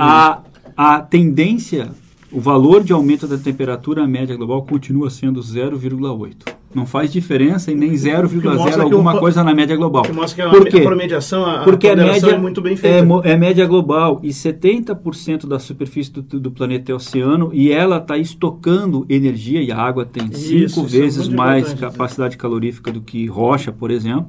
a, 0.00 0.42
a 0.76 1.00
tendência, 1.00 1.90
o 2.30 2.40
valor 2.40 2.82
de 2.82 2.92
aumento 2.92 3.26
da 3.26 3.38
temperatura 3.38 4.06
média 4.06 4.36
global 4.36 4.64
continua 4.64 5.10
sendo 5.10 5.40
0,8. 5.40 6.55
Não 6.76 6.84
faz 6.84 7.10
diferença 7.10 7.72
em 7.72 7.74
nem 7.74 7.92
0,0 7.92 8.82
alguma 8.82 9.16
o, 9.16 9.18
coisa 9.18 9.42
na 9.42 9.54
média 9.54 9.74
global. 9.74 10.02
Que 10.02 10.12
mostra 10.12 10.44
que 10.44 10.50
Por 10.58 10.68
quê? 10.68 10.80
a 10.80 10.82
promediação, 10.82 11.42
a, 11.46 11.60
Porque 11.60 11.88
a 11.88 11.92
é 11.92 11.96
média, 11.96 12.32
é 12.32 12.36
muito 12.36 12.60
bem 12.60 12.76
feita. 12.76 12.98
É, 13.26 13.32
é 13.32 13.34
média 13.34 13.64
global 13.64 14.20
e 14.22 14.28
70% 14.28 15.46
da 15.46 15.58
superfície 15.58 16.12
do, 16.12 16.20
do, 16.20 16.50
planeta 16.50 16.92
é 16.92 16.94
oceano 16.94 17.48
e 17.54 17.72
ela 17.72 17.96
está 17.96 18.18
estocando 18.18 19.06
energia 19.08 19.62
e 19.62 19.72
a 19.72 19.78
água 19.78 20.04
tem 20.04 20.26
isso, 20.26 20.38
cinco 20.38 20.66
isso 20.66 20.80
é 20.80 21.00
vezes 21.00 21.28
é 21.30 21.34
mais 21.34 21.72
capacidade 21.72 22.36
calorífica 22.36 22.92
do 22.92 23.00
que 23.00 23.24
rocha, 23.24 23.72
por 23.72 23.90
exemplo. 23.90 24.26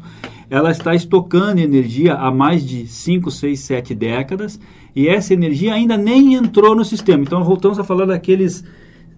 Ela 0.50 0.72
está 0.72 0.96
estocando 0.96 1.60
energia 1.60 2.14
há 2.14 2.32
mais 2.32 2.66
de 2.66 2.88
5, 2.88 3.30
6, 3.30 3.60
7 3.60 3.94
décadas 3.94 4.58
e 4.96 5.10
essa 5.10 5.34
energia 5.34 5.74
ainda 5.74 5.98
nem 5.98 6.36
entrou 6.36 6.74
no 6.74 6.86
sistema. 6.86 7.24
Então 7.24 7.44
voltamos 7.44 7.78
a 7.78 7.84
falar 7.84 8.06
daqueles 8.06 8.64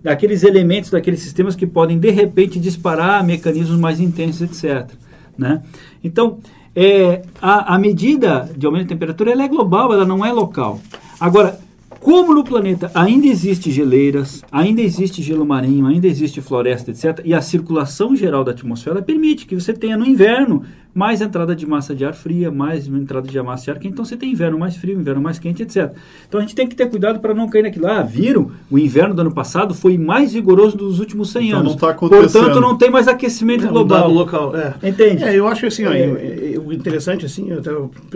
daqueles 0.01 0.43
elementos, 0.43 0.89
daqueles 0.89 1.21
sistemas 1.21 1.55
que 1.55 1.67
podem 1.67 1.99
de 1.99 2.09
repente 2.09 2.59
disparar 2.59 3.23
mecanismos 3.23 3.79
mais 3.79 3.99
intensos, 3.99 4.41
etc. 4.41 4.89
Né? 5.37 5.61
Então, 6.03 6.39
é, 6.75 7.23
a, 7.41 7.75
a 7.75 7.79
medida 7.79 8.49
de 8.55 8.65
aumento 8.65 8.83
de 8.83 8.89
temperatura 8.89 9.31
ela 9.31 9.43
é 9.43 9.47
global, 9.47 9.91
ela 9.91 10.05
não 10.05 10.25
é 10.25 10.31
local. 10.31 10.79
Agora, 11.19 11.59
como 11.99 12.33
no 12.33 12.43
planeta 12.43 12.89
ainda 12.93 13.27
existe 13.27 13.71
geleiras, 13.71 14.43
ainda 14.51 14.81
existe 14.81 15.21
gelo 15.21 15.45
marinho, 15.45 15.85
ainda 15.85 16.07
existe 16.07 16.41
floresta, 16.41 16.91
etc., 16.91 17.21
e 17.25 17.33
a 17.33 17.41
circulação 17.41 18.15
geral 18.15 18.43
da 18.43 18.51
atmosfera 18.51 19.01
permite 19.01 19.45
que 19.45 19.55
você 19.55 19.73
tenha 19.73 19.97
no 19.97 20.05
inverno 20.05 20.63
mais 20.93 21.21
entrada 21.21 21.55
de 21.55 21.65
massa 21.65 21.95
de 21.95 22.03
ar 22.03 22.13
fria, 22.13 22.51
mais 22.51 22.87
entrada 22.87 23.27
de 23.27 23.41
massa 23.41 23.65
de 23.65 23.71
ar 23.71 23.79
quente, 23.79 23.93
então 23.93 24.03
você 24.03 24.17
tem 24.17 24.31
inverno 24.31 24.57
mais 24.57 24.75
frio, 24.75 24.99
inverno 24.99 25.21
mais 25.21 25.37
quente, 25.37 25.61
etc. 25.63 25.93
Então 26.27 26.39
a 26.39 26.41
gente 26.41 26.55
tem 26.55 26.67
que 26.67 26.75
ter 26.75 26.89
cuidado 26.89 27.19
para 27.19 27.33
não 27.33 27.47
cair 27.47 27.61
naquilo. 27.61 27.87
Ah, 27.87 28.01
viram? 28.01 28.51
O 28.69 28.77
inverno 28.77 29.13
do 29.13 29.21
ano 29.21 29.33
passado 29.33 29.73
foi 29.73 29.97
mais 29.97 30.33
rigoroso 30.33 30.75
dos 30.75 30.99
últimos 30.99 31.29
100 31.31 31.47
então, 31.47 31.59
anos. 31.59 31.71
Não 31.73 31.79
tá 31.79 31.93
Portanto, 31.93 32.59
não 32.59 32.77
tem 32.77 32.89
mais 32.89 33.07
aquecimento 33.07 33.65
é, 33.65 33.67
global. 33.69 34.11
local, 34.11 34.55
é. 34.55 34.89
Entende? 34.89 35.23
É, 35.23 35.35
eu 35.35 35.47
acho 35.47 35.61
que 35.61 35.67
assim, 35.67 35.85
é. 35.85 36.48
O 36.69 36.73
interessante, 36.73 37.25
assim, 37.25 37.51
até 37.51 37.71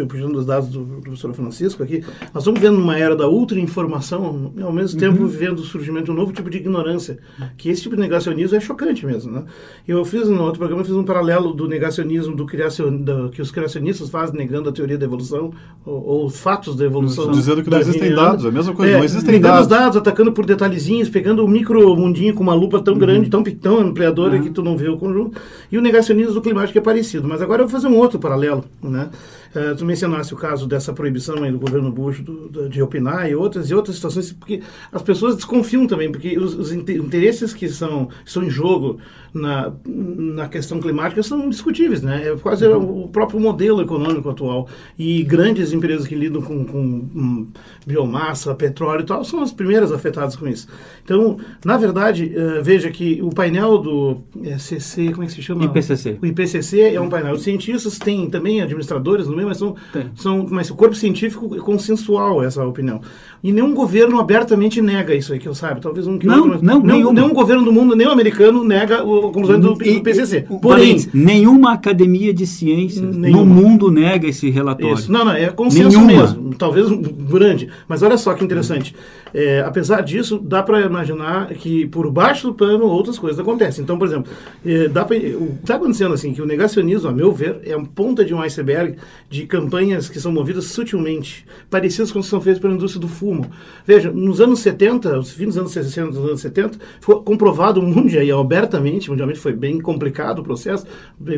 puxando 0.05 0.35
os 0.35 0.45
dados 0.45 0.69
do, 0.69 0.83
do 0.83 1.01
professor 1.01 1.33
Francisco 1.33 1.81
aqui, 1.81 2.03
nós 2.33 2.43
estamos 2.43 2.59
vendo 2.59 2.77
uma 2.77 2.97
era 2.97 3.15
da 3.15 3.27
ultra 3.27 3.59
informação, 3.59 4.51
ao 4.61 4.71
mesmo 4.71 4.99
tempo 4.99 5.21
uhum. 5.21 5.27
vivendo 5.27 5.59
o 5.59 5.63
surgimento 5.63 6.05
de 6.05 6.11
um 6.11 6.15
novo 6.15 6.31
tipo 6.31 6.49
de 6.49 6.57
ignorância, 6.57 7.17
que 7.57 7.69
esse 7.69 7.81
tipo 7.81 7.95
de 7.95 8.01
negacionismo 8.01 8.55
é 8.55 8.59
chocante 8.59 9.05
mesmo, 9.05 9.31
né? 9.31 9.43
Eu 9.87 10.05
fiz 10.05 10.27
no 10.27 10.41
outro 10.43 10.59
programa, 10.59 10.81
eu 10.81 10.85
fiz 10.85 10.95
um 10.95 11.03
paralelo 11.03 11.53
do 11.53 11.67
negacionismo 11.67 12.35
do 12.35 12.45
criacion, 12.45 13.03
que 13.31 13.41
os 13.41 13.51
criacionistas 13.51 14.09
fazem 14.09 14.35
negando 14.35 14.69
a 14.69 14.71
teoria 14.71 14.97
da 14.97 15.05
evolução 15.05 15.51
ou, 15.85 16.05
ou 16.05 16.25
os 16.25 16.39
fatos 16.39 16.75
da 16.75 16.85
evolução. 16.85 17.31
Dizendo 17.31 17.63
que 17.63 17.69
não 17.69 17.79
existem 17.79 18.13
dados, 18.13 18.45
é 18.45 18.49
a 18.49 18.51
mesma 18.51 18.73
coisa, 18.73 18.93
é, 18.93 18.97
não 18.97 19.03
existem 19.03 19.31
negando 19.33 19.53
dados. 19.53 19.67
os 19.67 19.67
dados, 19.67 19.97
atacando 19.97 20.31
por 20.31 20.45
detalhezinhos, 20.45 21.09
pegando 21.09 21.43
o 21.43 21.47
micro 21.47 21.95
mundinho 21.95 22.33
com 22.33 22.43
uma 22.43 22.53
lupa 22.53 22.79
tão 22.81 22.93
uhum. 22.93 22.99
grande, 22.99 23.29
tão, 23.29 23.43
tão 23.43 23.79
ampliadora 23.79 24.35
uhum. 24.35 24.43
que 24.43 24.49
tu 24.49 24.61
não 24.61 24.77
vê 24.77 24.89
o 24.89 24.97
conjunto. 24.97 25.39
E 25.71 25.77
o 25.77 25.81
negacionismo 25.81 26.33
do 26.33 26.41
climático 26.41 26.77
é 26.77 26.81
parecido. 26.81 27.27
Mas 27.27 27.41
agora 27.41 27.61
eu 27.61 27.67
vou 27.67 27.71
fazer 27.71 27.87
um 27.87 27.97
outro 27.97 28.19
paralelo, 28.19 28.42
né? 28.81 29.09
Uh, 29.55 29.75
tu 29.75 29.85
mencionaste 29.85 30.33
o 30.33 30.37
caso 30.37 30.67
dessa 30.67 30.93
proibição 30.93 31.43
aí 31.43 31.51
do 31.51 31.59
governo 31.59 31.91
Bush 31.91 32.21
do, 32.21 32.49
do, 32.49 32.69
de 32.69 32.81
opinar 32.81 33.29
e 33.29 33.35
outras 33.35 33.69
e 33.69 33.75
outras 33.75 33.95
situações, 33.95 34.31
porque 34.31 34.61
as 34.91 35.01
pessoas 35.01 35.35
desconfiam 35.35 35.85
também, 35.85 36.11
porque 36.11 36.37
os, 36.37 36.55
os 36.55 36.71
interesses 36.71 37.53
que 37.53 37.69
são, 37.69 38.09
estão 38.25 38.43
em 38.43 38.49
jogo 38.49 38.99
na, 39.33 39.73
na 39.85 40.47
questão 40.47 40.79
climática 40.79 41.23
são 41.23 41.49
discutíveis, 41.49 42.01
né? 42.01 42.29
É 42.29 42.35
quase 42.35 42.67
uhum. 42.67 43.05
o 43.05 43.07
próprio 43.07 43.39
modelo 43.39 43.81
econômico 43.81 44.29
atual. 44.29 44.67
E 44.97 45.23
grandes 45.23 45.73
empresas 45.73 46.07
que 46.07 46.15
lidam 46.15 46.41
com, 46.41 46.63
com 46.65 46.79
um, 46.79 47.47
biomassa, 47.85 48.53
petróleo 48.53 49.01
e 49.01 49.05
tal, 49.05 49.23
são 49.23 49.41
as 49.41 49.51
primeiras 49.51 49.91
afetadas 49.91 50.35
com 50.35 50.47
isso. 50.47 50.67
Então, 51.03 51.37
na 51.65 51.77
verdade, 51.77 52.33
uh, 52.35 52.63
veja 52.63 52.91
que 52.91 53.21
o 53.21 53.29
painel 53.29 53.79
do 53.79 54.17
é, 54.43 54.57
CC, 54.57 55.11
como 55.11 55.23
é 55.23 55.25
que 55.25 55.33
se 55.33 55.41
chama? 55.41 55.65
IPCC. 55.65 56.19
O 56.21 56.25
IPCC 56.25 56.81
é 56.93 57.01
um 57.01 57.09
painel. 57.09 57.33
Os 57.33 57.43
cientistas 57.43 57.97
têm 57.97 58.29
também 58.29 58.61
administradores 58.61 59.27
no 59.27 59.35
meio, 59.45 59.49
mas, 59.49 59.57
são, 59.57 59.75
são, 60.15 60.47
mas 60.49 60.69
o 60.69 60.75
corpo 60.75 60.95
científico 60.95 61.55
é 61.55 61.59
consensual 61.59 62.43
essa 62.43 62.65
opinião. 62.65 63.01
E 63.43 63.51
nenhum 63.51 63.73
governo 63.73 64.19
abertamente 64.19 64.81
nega 64.81 65.13
isso 65.13 65.33
aí, 65.33 65.39
que 65.39 65.47
eu 65.47 65.55
saiba. 65.55 65.79
Talvez 65.79 66.07
um 66.07 66.17
que 66.17 66.25
não, 66.25 66.43
outro, 66.43 66.59
não, 66.63 66.79
nenhum, 66.81 67.11
nenhum 67.11 67.33
governo 67.33 67.63
do 67.63 67.71
mundo, 67.73 67.95
nem 67.95 68.07
o 68.07 68.11
americano, 68.11 68.63
nega 68.63 69.01
a 69.01 69.03
conclusão 69.03 69.59
do, 69.59 69.73
do 69.73 69.85
IPCC. 69.85 70.45
Porém, 70.61 71.05
nenhuma 71.13 71.73
academia 71.73 72.33
de 72.33 72.47
ciências 72.47 73.15
nenhuma. 73.15 73.43
no 73.43 73.45
mundo 73.45 73.91
nega 73.91 74.27
esse 74.27 74.49
relatório. 74.49 74.95
Isso. 74.95 75.11
Não, 75.11 75.25
não, 75.25 75.33
é 75.33 75.49
consenso 75.49 75.89
nenhuma. 75.89 76.23
mesmo. 76.23 76.42
Talvez 76.57 76.87
grande. 76.89 77.69
Mas 77.87 78.01
olha 78.03 78.17
só 78.17 78.33
que 78.33 78.43
interessante. 78.43 78.95
É, 79.33 79.61
apesar 79.61 80.01
disso, 80.01 80.39
dá 80.39 80.61
para 80.61 80.81
imaginar 80.81 81.47
que 81.53 81.87
por 81.87 82.11
baixo 82.11 82.47
do 82.47 82.53
pano 82.53 82.85
outras 82.85 83.17
coisas 83.17 83.39
acontecem. 83.39 83.83
Então, 83.83 83.97
por 83.97 84.07
exemplo, 84.07 84.31
é, 84.65 84.87
dá 84.87 85.03
pra, 85.05 85.17
o 85.17 85.57
está 85.61 85.75
acontecendo 85.75 86.13
assim, 86.13 86.33
que 86.33 86.41
o 86.41 86.45
negacionismo, 86.45 87.09
a 87.09 87.11
meu 87.11 87.31
ver, 87.31 87.61
é 87.65 87.73
a 87.73 87.79
ponta 87.79 88.23
de 88.23 88.33
um 88.33 88.41
iceberg 88.41 88.97
de 89.29 89.45
campanhas 89.45 90.09
que 90.09 90.19
são 90.19 90.31
movidas 90.31 90.65
sutilmente, 90.65 91.45
parecidas 91.69 92.11
com 92.11 92.19
as 92.19 92.25
que 92.25 92.29
são 92.29 92.41
feitas 92.41 92.61
pela 92.61 92.73
indústria 92.73 93.01
do 93.01 93.07
fumo. 93.07 93.49
Veja, 93.85 94.11
nos 94.11 94.39
anos 94.41 94.59
70, 94.59 95.19
os 95.19 95.31
fins 95.31 95.47
dos 95.47 95.57
anos 95.57 95.71
60, 95.71 96.11
dos 96.11 96.25
anos 96.25 96.41
70, 96.41 96.77
foi 96.99 97.21
comprovado 97.21 97.81
mundial, 97.81 98.23
e 98.23 98.31
abertamente, 98.31 99.09
mundialmente 99.09 99.39
foi 99.39 99.53
bem 99.53 99.79
complicado 99.79 100.39
o 100.39 100.43
processo, 100.43 100.85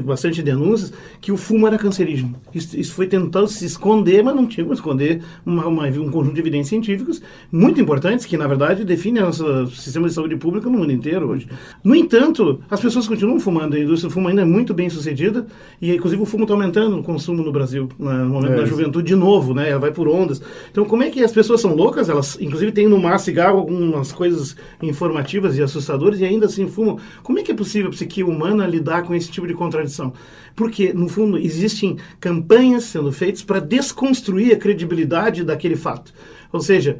bastante 0.03 0.41
denúncias, 0.41 0.91
que 1.21 1.31
o 1.31 1.37
fumo 1.37 1.67
era 1.67 1.77
cancerígeno. 1.77 2.35
Isso, 2.53 2.77
isso 2.77 2.93
foi 2.93 3.07
tentando 3.07 3.47
se 3.47 3.65
esconder, 3.65 4.23
mas 4.23 4.35
não 4.35 4.47
tinha 4.47 4.63
como 4.63 4.73
esconder 4.73 5.04
uma, 5.45 5.67
uma, 5.67 5.87
um 5.87 6.09
conjunto 6.09 6.33
de 6.33 6.39
evidências 6.39 6.69
científicas 6.69 7.21
muito 7.51 7.79
importantes 7.79 8.25
que, 8.25 8.37
na 8.37 8.47
verdade, 8.47 8.83
definem 8.83 9.23
o 9.23 9.27
nosso 9.27 9.67
sistema 9.67 10.07
de 10.07 10.13
saúde 10.13 10.35
pública 10.35 10.69
no 10.69 10.77
mundo 10.77 10.91
inteiro 10.91 11.29
hoje. 11.29 11.47
No 11.83 11.95
entanto, 11.95 12.61
as 12.69 12.79
pessoas 12.79 13.07
continuam 13.07 13.39
fumando, 13.39 13.75
a 13.75 13.79
indústria 13.79 14.09
do 14.09 14.13
fumo 14.13 14.27
ainda 14.27 14.41
é 14.41 14.45
muito 14.45 14.73
bem 14.73 14.89
sucedida 14.89 15.45
e, 15.81 15.93
inclusive, 15.93 16.21
o 16.21 16.25
fumo 16.25 16.43
está 16.43 16.53
aumentando 16.53 16.99
o 16.99 17.03
consumo 17.03 17.43
no 17.43 17.51
Brasil, 17.51 17.89
no 17.97 18.29
momento 18.29 18.53
é. 18.53 18.57
da 18.57 18.65
juventude, 18.65 19.07
de 19.07 19.15
novo, 19.15 19.53
né? 19.53 19.69
Ela 19.69 19.79
vai 19.79 19.91
por 19.91 20.07
ondas. 20.07 20.41
Então, 20.71 20.85
como 20.85 21.03
é 21.03 21.09
que 21.09 21.23
as 21.23 21.31
pessoas 21.31 21.61
são 21.61 21.75
loucas? 21.75 22.09
Elas, 22.09 22.37
inclusive, 22.39 22.71
têm 22.71 22.87
no 22.87 22.99
mar 22.99 23.19
cigarro 23.19 23.59
algumas 23.59 24.11
coisas 24.11 24.55
informativas 24.81 25.57
e 25.57 25.63
assustadoras 25.63 26.19
e 26.19 26.25
ainda 26.25 26.45
assim 26.45 26.67
fumam. 26.67 26.97
Como 27.23 27.39
é 27.39 27.43
que 27.43 27.51
é 27.51 27.55
possível 27.55 27.89
a 27.89 27.91
psique 27.91 28.23
humana 28.23 28.65
lidar 28.65 29.03
com 29.03 29.13
esse 29.13 29.31
tipo 29.31 29.47
de 29.47 29.53
contradição? 29.53 30.13
Porque, 30.55 30.93
no 30.93 31.09
fundo, 31.09 31.37
existem 31.37 31.97
campanhas 32.19 32.85
sendo 32.85 33.11
feitas 33.11 33.43
para 33.43 33.59
desconstruir 33.59 34.53
a 34.53 34.57
credibilidade 34.57 35.43
daquele 35.43 35.75
fato. 35.75 36.13
Ou 36.51 36.61
seja, 36.61 36.99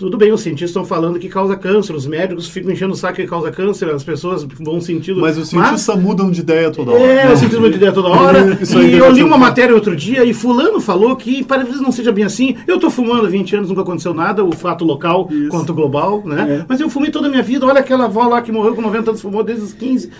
tudo 0.00 0.16
bem, 0.16 0.32
os 0.32 0.40
cientistas 0.40 0.70
estão 0.70 0.82
falando 0.82 1.18
que 1.18 1.28
causa 1.28 1.54
câncer, 1.54 1.94
os 1.94 2.06
médicos 2.06 2.48
ficam 2.48 2.72
enchendo 2.72 2.94
o 2.94 2.96
saco 2.96 3.16
que 3.16 3.26
causa 3.26 3.50
câncer, 3.50 3.86
as 3.90 4.02
pessoas 4.02 4.46
vão 4.58 4.80
sentindo. 4.80 5.20
Mas 5.20 5.36
os 5.36 5.50
cientistas 5.50 5.94
mas... 5.94 6.02
mudam 6.02 6.30
de 6.30 6.40
ideia 6.40 6.70
toda 6.70 6.92
hora. 6.92 7.02
É, 7.02 7.30
os 7.30 7.38
cientistas 7.38 7.58
mudam 7.58 7.70
de 7.70 7.76
ideia 7.76 7.92
toda 7.92 8.08
hora. 8.12 8.58
e 8.82 8.96
eu 8.96 9.12
li 9.12 9.22
uma 9.22 9.36
matéria 9.36 9.74
outro 9.74 9.94
dia 9.94 10.24
e 10.24 10.32
Fulano 10.32 10.80
falou 10.80 11.14
que, 11.16 11.44
para 11.44 11.66
que 11.66 11.76
não 11.76 11.92
seja 11.92 12.10
bem 12.10 12.24
assim, 12.24 12.56
eu 12.66 12.76
estou 12.76 12.90
fumando 12.90 13.26
há 13.26 13.28
20 13.28 13.56
anos, 13.56 13.68
nunca 13.68 13.82
aconteceu 13.82 14.14
nada, 14.14 14.42
o 14.42 14.52
fato 14.52 14.86
local 14.86 15.28
Isso. 15.30 15.50
quanto 15.50 15.74
global, 15.74 16.22
né? 16.24 16.60
É. 16.60 16.64
Mas 16.66 16.80
eu 16.80 16.88
fumei 16.88 17.10
toda 17.10 17.26
a 17.26 17.30
minha 17.30 17.42
vida, 17.42 17.66
olha 17.66 17.80
aquela 17.80 18.06
avó 18.06 18.26
lá 18.26 18.40
que 18.40 18.50
morreu 18.50 18.74
com 18.74 18.80
90 18.80 19.10
anos, 19.10 19.20
fumou 19.20 19.44
desde 19.44 19.64
os 19.64 19.74
15. 19.74 20.10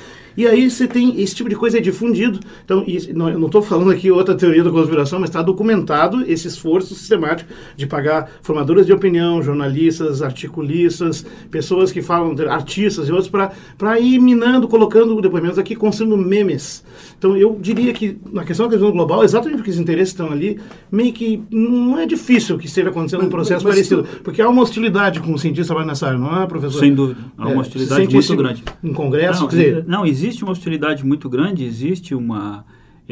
E 0.40 0.46
aí 0.46 0.70
você 0.70 0.86
tem 0.86 1.20
esse 1.20 1.34
tipo 1.34 1.50
de 1.50 1.54
coisa 1.54 1.76
é 1.76 1.82
difundido. 1.82 2.40
Então, 2.64 2.82
isso, 2.86 3.12
não, 3.12 3.28
eu 3.28 3.38
não 3.38 3.44
estou 3.44 3.60
falando 3.60 3.90
aqui 3.90 4.10
outra 4.10 4.34
teoria 4.34 4.64
da 4.64 4.70
conspiração, 4.70 5.20
mas 5.20 5.28
está 5.28 5.42
documentado 5.42 6.24
esse 6.26 6.48
esforço 6.48 6.94
sistemático 6.94 7.52
de 7.76 7.86
pagar 7.86 8.26
formadoras 8.40 8.86
de 8.86 8.92
opinião, 8.94 9.42
jornalistas, 9.42 10.22
articulistas, 10.22 11.26
pessoas 11.50 11.92
que 11.92 12.00
falam, 12.00 12.34
artistas 12.48 13.06
e 13.06 13.12
outros, 13.12 13.30
para 13.76 14.00
ir 14.00 14.18
minando, 14.18 14.66
colocando 14.66 15.20
depoimentos 15.20 15.58
aqui, 15.58 15.76
construindo 15.76 16.16
memes. 16.16 16.82
Então, 17.18 17.36
eu 17.36 17.58
diria 17.60 17.92
que 17.92 18.16
na 18.32 18.42
questão 18.42 18.64
da 18.64 18.72
questão 18.72 18.90
global, 18.92 19.22
exatamente 19.22 19.58
porque 19.58 19.72
os 19.72 19.78
interesses 19.78 20.14
estão 20.14 20.32
ali, 20.32 20.58
meio 20.90 21.12
que 21.12 21.42
não 21.50 21.98
é 21.98 22.06
difícil 22.06 22.56
que 22.56 22.64
esteja 22.64 22.88
acontecendo 22.88 23.18
mas, 23.18 23.28
um 23.28 23.30
processo 23.30 23.62
mas, 23.62 23.74
parecido. 23.74 24.04
Tu... 24.04 24.22
Porque 24.22 24.40
há 24.40 24.48
uma 24.48 24.62
hostilidade 24.62 25.20
com 25.20 25.34
o 25.34 25.38
cientista 25.38 25.66
trabalhando 25.66 25.90
nessa 25.90 26.06
área, 26.06 26.18
não 26.18 26.42
é, 26.42 26.46
professor? 26.46 26.80
Sem 26.80 26.94
dúvida. 26.94 27.20
Há 27.36 27.46
uma 27.46 27.56
é, 27.56 27.58
hostilidade 27.58 28.08
muito 28.10 28.36
grande. 28.36 28.64
Em 28.82 28.94
congresso, 28.94 29.42
não, 29.42 29.48
quer 29.48 29.56
dizer... 29.56 29.84
Não, 29.86 30.06
existe 30.06 30.29
existe 30.30 30.44
uma 30.44 30.52
hostilidade 30.52 31.04
muito 31.04 31.28
grande, 31.28 31.64
existe 31.64 32.14
uma. 32.14 32.64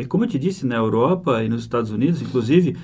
Como 0.08 0.24
eu 0.24 0.28
te 0.28 0.38
disse, 0.38 0.64
na 0.64 0.76
Europa 0.76 1.42
e 1.42 1.48
nos 1.48 1.62
Estados 1.62 1.90
Unidos, 1.90 2.22
inclusive, 2.22 2.76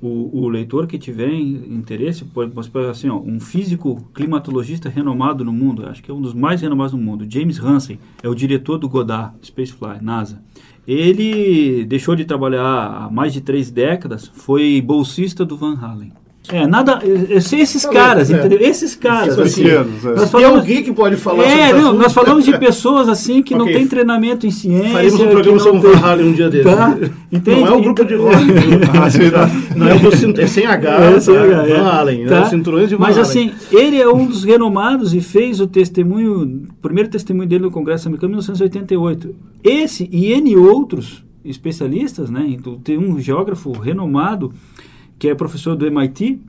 o, 0.00 0.44
o 0.44 0.48
leitor 0.48 0.86
que 0.86 0.98
tiver 0.98 1.30
interesse, 1.30 2.24
pode, 2.24 2.52
assim, 2.90 3.10
ó, 3.10 3.18
um 3.18 3.38
físico 3.38 4.02
climatologista 4.14 4.88
renomado 4.88 5.44
no 5.44 5.52
mundo, 5.52 5.86
acho 5.86 6.02
que 6.02 6.10
é 6.10 6.14
um 6.14 6.20
dos 6.20 6.32
mais 6.32 6.62
renomados 6.62 6.94
no 6.94 6.98
mundo, 6.98 7.26
James 7.28 7.58
Hansen, 7.58 7.98
é 8.22 8.28
o 8.28 8.34
diretor 8.34 8.78
do 8.78 8.88
Goddard 8.88 9.34
Spacefly, 9.42 10.00
NASA. 10.00 10.42
Ele 10.88 11.84
deixou 11.84 12.16
de 12.16 12.24
trabalhar 12.24 13.04
há 13.04 13.10
mais 13.10 13.34
de 13.34 13.42
três 13.42 13.70
décadas, 13.70 14.26
foi 14.26 14.80
bolsista 14.80 15.44
do 15.44 15.56
Van 15.56 15.76
Halen. 15.76 16.12
É, 16.48 16.66
nada. 16.66 17.00
Esses 17.04 17.86
caras, 17.86 18.30
é. 18.30 18.36
entendeu? 18.36 18.58
Esses 18.60 18.96
caras. 18.96 19.38
Assim, 19.38 19.62
pequenos, 19.62 20.04
é. 20.04 20.14
nós 20.14 20.30
falamos, 20.30 20.56
e 20.56 20.60
alguém 20.60 20.82
que 20.82 20.92
pode 20.92 21.16
falar 21.16 21.44
é, 21.44 21.72
não, 21.72 21.92
Nós 21.92 22.12
falamos 22.12 22.44
de 22.44 22.56
pessoas 22.58 23.08
assim 23.08 23.42
que 23.42 23.54
okay. 23.54 23.66
não 23.66 23.72
tem 23.72 23.86
treinamento 23.86 24.46
em 24.46 24.50
ciência. 24.50 24.90
Faremos 24.90 25.20
um 25.20 25.28
programa 25.28 25.58
sobre 25.60 25.78
um 25.78 25.92
Ferrari 25.92 26.22
um 26.24 26.32
dia 26.32 26.50
desse. 26.50 26.64
Tá? 26.64 26.98
Entende? 27.30 27.60
Não 27.60 27.66
é 27.68 27.70
o 27.72 27.82
grupo 27.82 28.04
de 28.04 28.14
rock. 28.16 28.34
não 29.76 29.88
é, 29.88 29.94
o, 29.94 30.40
é 30.40 30.46
sem 30.46 30.66
H, 30.66 31.00
é, 31.00 31.20
sem 31.20 31.34
tá? 31.34 31.42
H 31.42 31.68
é. 31.68 31.78
Allen, 31.78 32.26
tá? 32.26 32.44
cinturões 32.46 32.88
de 32.88 32.96
Van 32.96 33.04
Mas 33.04 33.18
assim, 33.18 33.52
ele 33.70 34.00
é 34.00 34.08
um 34.08 34.26
dos 34.26 34.42
renomados 34.42 35.14
e 35.14 35.20
fez 35.20 35.60
o 35.60 35.66
testemunho, 35.68 36.66
o 36.68 36.82
primeiro 36.82 37.08
testemunho 37.08 37.48
dele 37.48 37.62
no 37.62 37.70
Congresso 37.70 38.08
Americano 38.08 38.32
em 38.32 38.36
1988. 38.36 39.34
Esse 39.62 40.08
e 40.10 40.32
N 40.32 40.56
outros 40.56 41.22
especialistas, 41.44 42.30
né? 42.30 42.44
Então, 42.48 42.78
tem 42.78 42.98
um 42.98 43.20
geógrafo 43.20 43.72
renomado 43.72 44.52
que 45.22 45.28
é 45.28 45.36
professor 45.36 45.76
do 45.76 45.86
MIT, 45.86 46.32
uh, 46.32 46.40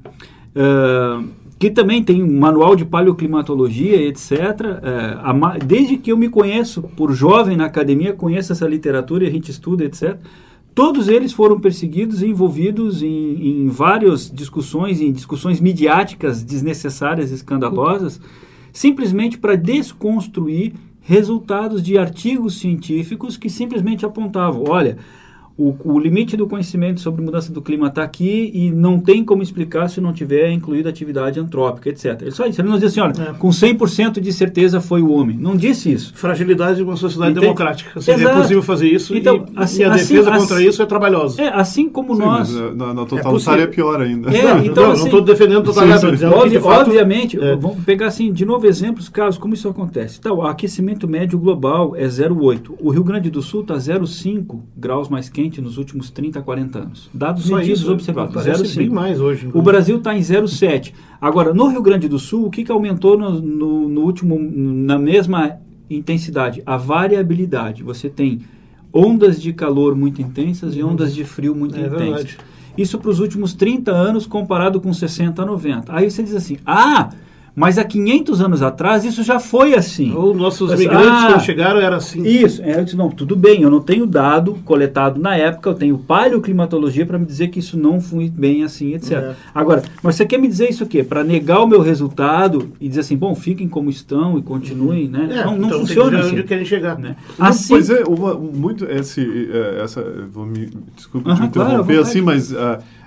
eh, 0.55 1.23
que 1.59 1.69
também 1.69 2.03
tem 2.03 2.23
um 2.23 2.39
manual 2.39 2.75
de 2.75 2.83
paleoclimatologia, 2.83 4.01
etc. 4.01 4.31
Uh, 4.31 5.57
eh, 5.57 5.59
desde 5.63 5.95
que 5.95 6.11
eu 6.11 6.17
me 6.17 6.27
conheço, 6.27 6.81
por 6.81 7.13
jovem 7.13 7.55
na 7.55 7.65
academia, 7.65 8.13
conheço 8.13 8.51
essa 8.51 8.67
literatura 8.67 9.25
e 9.25 9.27
a 9.27 9.31
gente 9.31 9.51
estuda, 9.51 9.85
etc. 9.85 10.17
Todos 10.73 11.07
eles 11.07 11.31
foram 11.31 11.59
perseguidos 11.59 12.23
e 12.23 12.29
envolvidos 12.29 13.03
em, 13.03 13.65
em 13.65 13.67
várias 13.67 14.27
discussões, 14.27 14.99
em 14.99 15.11
discussões 15.11 15.59
midiáticas 15.59 16.43
desnecessárias, 16.43 17.29
escandalosas, 17.29 18.19
simplesmente 18.71 19.37
para 19.37 19.55
desconstruir 19.55 20.73
resultados 20.99 21.83
de 21.83 21.95
artigos 21.95 22.57
científicos 22.57 23.37
que 23.37 23.51
simplesmente 23.51 24.03
apontavam, 24.03 24.63
olha, 24.67 24.97
o, 25.57 25.75
o, 25.83 25.99
limite 25.99 26.35
do 26.35 26.47
conhecimento 26.47 26.99
sobre 26.99 27.23
mudança 27.23 27.53
do 27.53 27.61
clima 27.61 27.87
está 27.87 28.03
aqui 28.03 28.49
e 28.53 28.71
não 28.71 28.99
tem 28.99 29.23
como 29.23 29.43
explicar 29.43 29.87
se 29.87 30.01
não 30.01 30.11
tiver 30.11 30.51
incluído 30.51 30.89
atividade 30.89 31.39
antrópica, 31.39 31.89
etc. 31.89 32.21
Ele 32.21 32.31
só 32.31 32.47
isso. 32.47 32.59
Ele 32.59 32.69
não 32.69 32.77
diz 32.77 32.85
assim, 32.91 33.01
olha, 33.01 33.13
é. 33.21 33.33
com 33.33 33.49
100% 33.49 34.19
de 34.19 34.33
certeza 34.33 34.81
foi 34.81 35.03
o 35.03 35.11
homem. 35.11 35.37
Não 35.37 35.55
disse 35.55 35.91
isso. 35.91 36.11
Fragilidade 36.15 36.77
de 36.77 36.83
uma 36.83 36.95
sociedade 36.95 37.31
Entende? 37.31 37.45
democrática. 37.45 38.01
Seria 38.01 38.29
é 38.29 38.33
possível 38.33 38.63
fazer 38.63 38.87
isso 38.89 39.15
então, 39.15 39.45
e, 39.47 39.53
assim, 39.55 39.81
e 39.81 39.83
a 39.83 39.93
assim, 39.93 40.15
defesa 40.15 40.31
assim, 40.31 40.39
contra 40.39 40.63
isso 40.63 40.81
é 40.81 40.85
trabalhosa. 40.87 41.41
É, 41.41 41.53
assim 41.53 41.87
como 41.87 42.15
Sim, 42.15 42.21
nós... 42.21 42.51
na, 42.75 42.93
na 42.93 43.05
totalitária 43.05 43.61
é, 43.61 43.65
é, 43.65 43.67
pior 43.67 44.01
ainda. 44.01 44.35
É, 44.35 44.43
não, 44.55 44.65
então, 44.65 44.87
não 44.87 44.93
estou 44.93 45.19
assim, 45.19 45.25
defendendo 45.25 45.63
totalitária. 45.63 46.31
Obvi, 46.31 46.57
obviamente, 46.57 47.39
é. 47.39 47.55
vamos 47.55 47.83
pegar 47.83 48.07
assim, 48.07 48.33
de 48.33 48.43
novo 48.43 48.65
exemplos, 48.65 49.07
casos, 49.07 49.37
como 49.37 49.53
isso 49.53 49.69
acontece. 49.69 50.17
Então, 50.19 50.37
o 50.37 50.41
aquecimento 50.41 51.07
médio 51.07 51.37
global 51.37 51.95
é 51.95 52.05
0,8. 52.05 52.71
O 52.79 52.89
Rio 52.89 53.03
Grande 53.03 53.29
do 53.29 53.41
Sul 53.41 53.61
está 53.61 53.75
0,5 53.75 54.59
graus 54.75 55.09
mais 55.09 55.29
quente 55.29 55.42
quente 55.43 55.61
nos 55.61 55.77
últimos 55.77 56.09
30, 56.09 56.41
40 56.41 56.79
anos. 56.79 57.09
Dados 57.13 57.45
Só 57.45 57.57
medidos 57.57 57.81
isso, 57.81 57.91
observados. 57.91 58.33
0,5. 58.33 58.77
bem 58.77 58.89
mais 58.89 59.19
hoje. 59.19 59.49
O 59.53 59.61
Brasil 59.61 59.97
está 59.97 60.15
em 60.15 60.21
0,7. 60.21 60.93
Agora, 61.19 61.53
no 61.53 61.67
Rio 61.67 61.81
Grande 61.81 62.07
do 62.07 62.17
Sul, 62.17 62.45
o 62.45 62.49
que, 62.49 62.63
que 62.63 62.71
aumentou 62.71 63.17
no, 63.17 63.41
no, 63.41 63.89
no 63.89 64.01
último, 64.01 64.39
na 64.39 64.97
mesma 64.97 65.57
intensidade? 65.89 66.63
A 66.65 66.77
variabilidade. 66.77 67.83
Você 67.83 68.09
tem 68.09 68.41
ondas 68.93 69.41
de 69.41 69.51
calor 69.51 69.95
muito 69.95 70.21
intensas 70.21 70.75
e 70.75 70.83
ondas 70.83 71.13
de 71.13 71.25
frio 71.25 71.53
muito 71.53 71.75
é 71.75 71.79
intensas. 71.79 71.99
Verdade. 71.99 72.37
Isso 72.77 72.97
para 72.97 73.09
os 73.09 73.19
últimos 73.19 73.53
30 73.53 73.91
anos 73.91 74.25
comparado 74.25 74.79
com 74.79 74.93
60 74.93 75.45
90. 75.45 75.93
Aí 75.93 76.09
você 76.09 76.23
diz 76.23 76.35
assim: 76.35 76.57
ah, 76.65 77.09
mas 77.55 77.77
há 77.77 77.83
500 77.83 78.41
anos 78.41 78.61
atrás 78.61 79.05
isso 79.05 79.21
já 79.23 79.39
foi 79.39 79.75
assim. 79.75 80.11
Os 80.15 80.35
nossos 80.35 80.71
Mas, 80.71 80.79
migrantes 80.79 81.07
ah, 81.07 81.27
quando 81.27 81.41
chegaram 81.41 81.79
era 81.79 81.97
assim. 81.97 82.23
Isso. 82.23 82.63
É, 82.63 82.79
eu 82.79 82.83
disse, 82.83 82.97
não, 82.97 83.09
tudo 83.09 83.35
bem, 83.35 83.61
eu 83.61 83.69
não 83.69 83.79
tenho 83.79 84.07
dado 84.07 84.55
coletado 84.65 85.21
na 85.21 85.35
época, 85.35 85.69
eu 85.69 85.75
tenho 85.75 85.97
paleoclimatologia 85.97 87.05
para 87.05 87.19
me 87.19 87.25
dizer 87.25 87.49
que 87.49 87.59
isso 87.59 87.77
não 87.77 88.01
foi 88.01 88.27
bem 88.27 88.63
assim, 88.63 88.95
etc. 88.95 89.11
É. 89.11 89.35
Agora, 89.53 89.83
mas 90.01 90.15
você 90.15 90.25
quer 90.25 90.39
me 90.39 90.47
dizer 90.47 90.69
isso 90.69 90.83
o 90.83 90.87
quê? 90.87 91.03
Para 91.03 91.23
negar 91.23 91.61
o 91.61 91.67
meu 91.67 91.81
resultado 91.81 92.71
e 92.81 92.87
dizer 92.87 93.01
assim, 93.01 93.15
bom, 93.15 93.35
fiquem 93.35 93.67
como 93.67 93.89
estão 93.89 94.37
e 94.39 94.41
continuem, 94.41 95.07
né? 95.07 95.27
É, 95.29 95.45
não, 95.45 95.57
não 95.57 95.67
então 95.67 95.79
funciona 95.81 96.19
assim. 96.19 96.31
onde 96.31 96.43
querem 96.43 96.65
chegar. 96.65 96.97
Né? 96.97 97.15
Assim, 97.37 97.69
pois 97.69 97.89
é, 97.89 98.03
uma, 98.03 98.33
muito 98.33 98.85
esse, 98.85 99.21
é, 99.51 99.81
essa, 99.83 100.03
vou 100.31 100.45
me, 100.45 100.69
desculpe 100.95 101.29
uh 101.29 101.33
-huh, 101.33 101.37
te 101.37 101.45
interromper 101.45 101.83
claro, 101.83 102.01
assim, 102.01 102.21
mas... 102.21 102.51
Uh, 102.51 103.02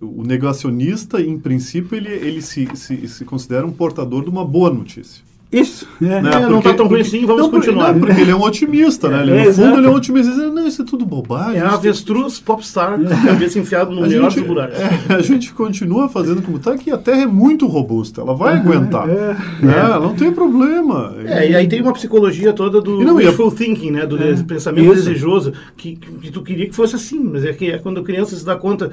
o 0.00 0.22
negacionista, 0.22 1.20
em 1.20 1.38
princípio, 1.38 1.96
ele, 1.96 2.08
ele 2.08 2.42
se, 2.42 2.68
se, 2.74 3.08
se 3.08 3.24
considera 3.24 3.66
um 3.66 3.72
portador 3.72 4.22
de 4.22 4.30
uma 4.30 4.44
boa 4.44 4.70
notícia. 4.70 5.27
Isso. 5.50 5.88
É, 6.02 6.20
né? 6.20 6.30
é, 6.34 6.40
não 6.40 6.58
está 6.58 6.74
tão 6.74 6.86
ruim 6.86 7.00
assim, 7.00 7.24
vamos 7.24 7.44
não, 7.44 7.50
continuar. 7.50 7.94
Não, 7.94 8.00
porque 8.00 8.20
ele 8.20 8.30
é 8.30 8.36
um 8.36 8.42
otimista, 8.44 9.08
né? 9.08 9.22
Ele, 9.22 9.30
é, 9.30 9.34
no 9.34 9.40
fundo, 9.44 9.48
exato. 9.48 9.78
ele 9.78 9.86
é 9.86 9.90
um 9.90 9.94
otimista. 9.94 10.30
Ele 10.30 10.40
diz, 10.42 10.54
não, 10.54 10.66
isso 10.66 10.82
é 10.82 10.84
tudo 10.84 11.06
bobagem. 11.06 11.56
É 11.56 11.60
a 11.60 11.72
avestruz 11.72 12.38
popstar, 12.38 13.00
é. 13.00 13.26
cabeça 13.26 13.58
enfiada 13.58 13.90
no 13.90 14.02
melhor 14.02 14.30
dos 14.30 14.42
buracos. 14.42 14.78
É, 14.78 15.14
a 15.14 15.22
gente 15.22 15.52
continua 15.54 16.08
fazendo 16.08 16.42
como 16.42 16.58
está, 16.58 16.76
que 16.76 16.90
a 16.90 16.98
Terra 16.98 17.22
é 17.22 17.26
muito 17.26 17.66
robusta, 17.66 18.20
ela 18.20 18.34
vai 18.34 18.56
aguentar. 18.56 19.08
É, 19.08 19.36
né? 19.62 19.98
Não 20.00 20.14
tem 20.14 20.30
problema. 20.30 21.14
É, 21.24 21.50
e 21.50 21.56
aí 21.56 21.66
tem 21.66 21.80
uma 21.80 21.94
psicologia 21.94 22.52
toda 22.52 22.82
do 22.82 23.02
não, 23.02 23.14
wishful 23.14 23.50
thinking, 23.50 23.92
né? 23.92 24.04
Do 24.06 24.18
pensamento 24.44 24.92
isso. 24.92 25.04
desejoso, 25.04 25.54
que, 25.76 25.96
que 25.96 26.30
tu 26.30 26.42
queria 26.42 26.68
que 26.68 26.76
fosse 26.76 26.94
assim, 26.94 27.20
mas 27.20 27.44
é 27.44 27.54
que 27.54 27.70
é 27.70 27.78
quando 27.78 28.00
a 28.00 28.04
criança 28.04 28.36
se 28.36 28.44
dá 28.44 28.54
conta, 28.54 28.90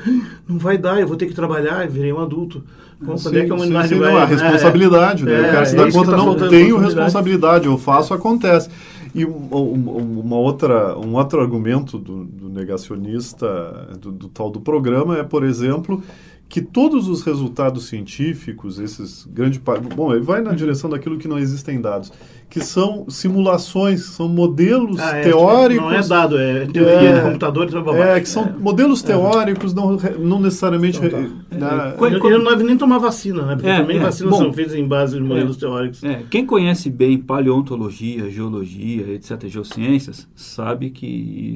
não 0.47 0.57
vai 0.57 0.77
dar, 0.77 1.01
eu 1.01 1.07
vou 1.07 1.17
ter 1.17 1.25
que 1.25 1.33
trabalhar, 1.33 1.85
virei 1.89 2.13
um 2.13 2.19
adulto. 2.21 2.63
Bom, 3.01 3.17
sim, 3.17 3.36
é 3.36 3.45
que 3.45 3.51
a 3.51 3.55
humanidade 3.55 3.89
sim, 3.89 3.95
sim, 3.95 3.99
vai... 3.99 4.13
Não, 4.13 4.19
a 4.19 4.25
responsabilidade, 4.25 5.25
né? 5.25 5.39
o 5.39 5.51
cara 5.51 5.65
se 5.65 5.75
dá 5.75 5.91
conta, 5.91 6.12
tá 6.12 6.17
não 6.17 6.36
tenho 6.49 6.77
responsabilidade 6.77 7.65
eu 7.65 7.77
faço, 7.77 8.13
acontece. 8.13 8.69
E 9.13 9.23
uma 9.23 10.36
outra, 10.36 10.97
um 10.97 11.15
outro 11.15 11.39
argumento 11.39 11.97
do, 11.97 12.25
do 12.25 12.49
negacionista, 12.49 13.89
do, 13.99 14.12
do, 14.12 14.27
tal 14.27 14.49
do 14.49 14.60
programa, 14.60 15.17
é, 15.17 15.23
por 15.23 15.43
exemplo, 15.43 16.03
que 16.49 16.62
todos 16.62 17.08
os 17.08 17.23
resultados 17.23 17.88
científicos, 17.88 18.77
esses 18.77 19.25
grandes... 19.25 19.60
Bom, 19.95 20.13
ele 20.13 20.23
vai 20.23 20.41
na 20.41 20.49
uhum. 20.49 20.55
direção 20.55 20.89
daquilo 20.89 21.17
que 21.17 21.27
não 21.27 21.39
existem 21.39 21.79
dados 21.79 22.12
que 22.49 22.62
são 22.63 23.05
simulações, 23.10 24.05
são 24.05 24.29
modelos 24.29 24.99
ah, 24.99 25.17
é, 25.17 25.23
teóricos. 25.23 25.84
Não 25.84 25.91
é 25.91 26.01
dado, 26.08 26.38
é 26.38 26.65
teoria 26.65 27.10
é, 27.10 27.15
de 27.15 27.21
computador 27.21 27.69
e 27.69 28.01
É, 28.01 28.19
que 28.19 28.29
são 28.29 28.43
é. 28.45 28.53
modelos 28.58 29.03
é. 29.03 29.08
teóricos, 29.08 29.73
não, 29.73 29.97
não 30.19 30.39
necessariamente. 30.39 30.99
Então, 31.03 31.31
tá. 31.49 31.95
na, 31.99 32.08
ele, 32.08 32.38
não 32.38 32.51
deve 32.51 32.63
nem 32.63 32.77
tomar 32.77 32.97
vacina, 32.97 33.43
né? 33.43 33.55
Porque 33.55 33.69
é, 33.69 33.77
também 33.77 33.99
vacinas 33.99 34.31
Bom, 34.31 34.38
são 34.38 34.53
feitas 34.53 34.73
em 34.73 34.88
base 34.88 35.17
de 35.17 35.23
modelos 35.23 35.58
teóricos. 35.58 36.01
Quem 36.29 36.45
conhece 36.45 36.89
bem 36.89 37.17
paleontologia, 37.17 38.29
geologia, 38.29 39.13
etc., 39.13 39.47
geociências, 39.47 40.27
sabe 40.36 40.91
que 40.91 41.05